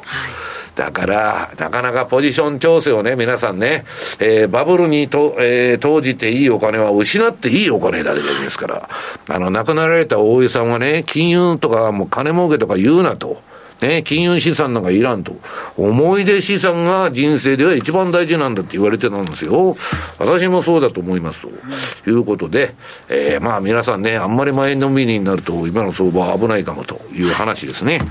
[0.81, 3.85] だから、なかなかポジション調整をね、皆さんね、
[4.19, 8.89] えー、バブルにと、えー、投じていいお金は失っていいお金だけですから、
[9.28, 13.43] あの、亡くなられた大江さんはね、金融とかもう金儲けとか言うなと。
[13.82, 15.36] ね、金融資産なんかいらんと。
[15.77, 19.77] 思い出資産が人生では一番大事なんだって言われてたんですよ。
[20.19, 22.11] 私もそうだと思いますと。
[22.11, 22.74] いうことで、
[23.09, 28.01] えー、まあ皆さんね、あんまり前のめりになると今の相場は危ないかもという話ですね。
[28.02, 28.09] うん、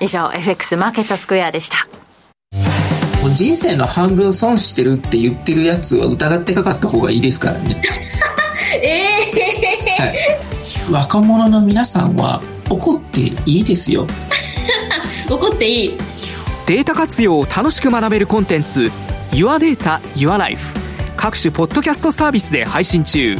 [0.00, 1.86] 以上、FX マーケットスクエアでした。
[3.34, 7.82] 人生の半分損してるって言ってるやつは疑ってかかった方がいいですからね。
[8.82, 8.88] え
[9.98, 10.18] えー、はい、
[10.90, 14.06] 若者の皆さんは怒っていいですよ。
[15.28, 15.98] 怒っていい
[16.66, 18.90] データ活用を楽しく学べるコンテンツ
[19.32, 20.62] Your Data Your Life
[21.16, 23.36] 各種ポッドキャストサービスで配信中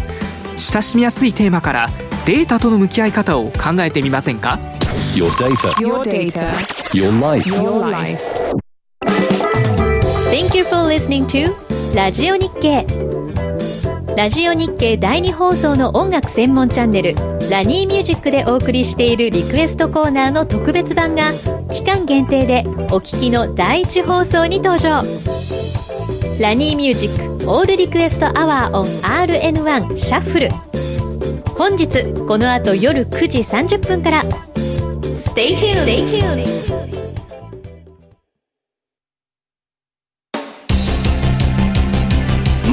[0.57, 1.91] 親しみやすいテーマから
[2.27, 4.59] データとの向き合い方を考えてみませんか？
[5.15, 5.73] Your Data.
[5.79, 6.57] Your Data.
[6.93, 7.47] Your Life.
[7.47, 8.21] Your Life.
[10.31, 11.55] Thank you for listening to
[11.95, 12.87] ラジオ日経
[14.17, 17.15] ラジオ日経第2放送の音楽専門チャンネル
[17.51, 21.33] ラニーミュージックでお送りしているリクエストコーナーの特別版が
[21.71, 25.03] 期間限定でお聴きの第1放送に登場。
[26.41, 30.51] ラニーミュージックオールリクエストアワーオン RN1 シャッフル
[31.57, 34.23] 本日この後夜9時30分から
[35.39, 35.87] Stay tuned!
[35.87, 36.43] Stay tuned.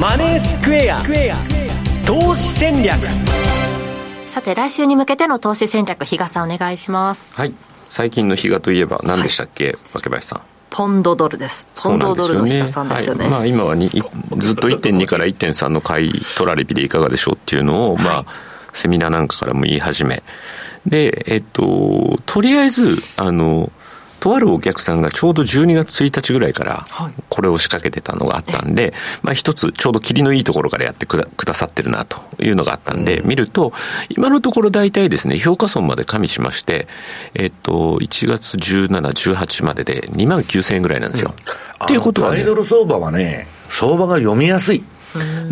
[0.00, 1.00] マネースクエア
[2.04, 2.98] 投資戦略
[4.26, 7.54] さて来週に向けての投資戦略比嘉さんお願いしますはい
[7.88, 10.40] 最近の比嘉といえば何でしたっけ、はい、若林さん
[10.70, 11.68] ポンドドルです。
[11.76, 13.26] ポンドドルの比嘉さんですよね。
[13.26, 18.24] はい、まあ今はにずっと1.2から1.3の買い取られ日でいかがでしょうっていうのを、まあ、
[18.74, 20.24] セミナーなんかからも言い始め。
[20.86, 23.70] で、えっと、とりあえず、あの、
[24.20, 26.86] とあるお客さんがちょうど12月1日ぐらいから
[27.28, 33.72] これを仕掛けてたのがあったんで、まあ一つちょうど霧のいいところからやってくださってるなというのがあったんで、見ると、
[34.08, 36.88] 今のところ大体ですね、評価損まで加味しまして、
[37.34, 38.88] えっと、1月17、
[39.36, 41.34] 18までで2万9000円ぐらいなんですよ。
[41.84, 44.82] っていうことは、ね、アイドル相場はね、相場が読みやすい。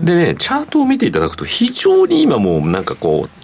[0.01, 3.44] でね、チャートを見ていただくと、非常に今もうなんかこう、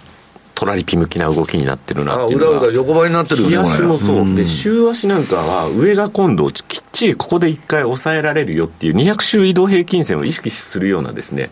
[0.61, 2.57] トラリピ向きな動きになってるなっていうのが。
[2.59, 3.57] うだうだ横ばいになってるよね。
[3.57, 4.17] 足もそう。
[4.17, 11.49] うん、で、週足なんかは、上が今度、きっちりここで一回抑えられるよっていう、200週移動平均線を意識するようなですね、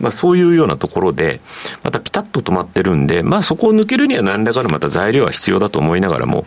[0.00, 1.40] まあそういうようなところで、
[1.82, 6.46] またピタッと止まってるんで、まあそこを抜けるには何らかのまた材料は必要だと思いながらも、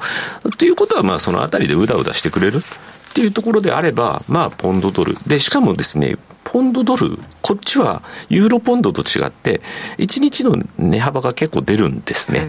[0.58, 2.64] ということはまあそのあたりでうだうだしてくれる
[3.10, 5.16] っていうところであれば、まあポンドドル。
[5.28, 9.62] で、しかもですね、ポンドドル、こっちはユーロポンドと違って、
[9.98, 12.48] 1日の値幅が結構出るんですね。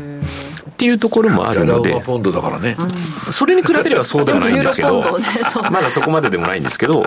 [0.71, 2.77] っていうところもあるので、ポンドだからね、
[3.31, 5.05] それに比べればそうではないんですけど、
[5.71, 7.05] まだそこまででもないんですけど、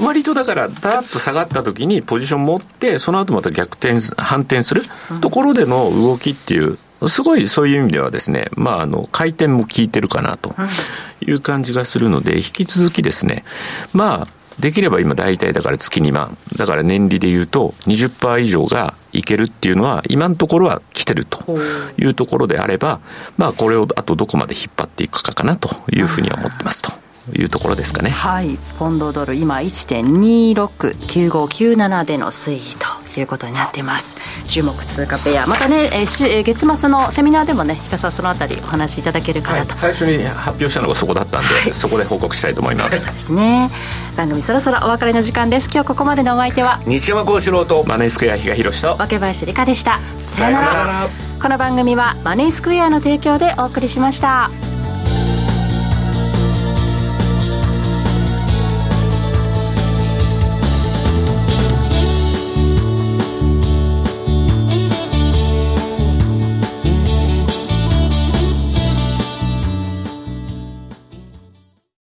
[0.00, 4.82] 割とだから、だーっと下がった時にポジション持って、その後また逆転、反転する
[5.20, 6.78] ところでの動きっていう、
[7.08, 10.54] すごいそういう意味ではですね、まあ、あの、回転も効いてるかなと
[11.20, 13.44] いう感じがするので、引き続きですね、
[13.92, 16.38] まあ、できれば今大体だから月2万。
[16.56, 21.58] だから年利で言うと20%以上がいけるっていうのは今のところは来てると
[21.98, 23.00] いうところであれば、
[23.36, 26.92] まあこれをあとどこまで引っ張っていくかかなというふうには思ってますと。
[27.34, 32.86] いうところですかねはいポンドドル今1.269597での推移と
[33.20, 34.16] いうことになっています。
[34.46, 35.46] 注目通貨ペア。
[35.46, 43.04] またね、えー、月末のセミナーでもね比嘉さんそのあたりお話しいただけるかなと、はい、最初に発表したのがそこだったんで、はい、そこで報告したいと思います。
[43.04, 43.70] そうですね。
[44.16, 45.68] 番組そろそろお別れの時間です。
[45.72, 50.00] 今日ここまでのお相手は西山幸四郎とマネースクエア比嘉宏と若林理香でした。
[50.18, 51.36] さよなら。
[51.40, 54.50] この番組はマネースクエアの提供でお送りしました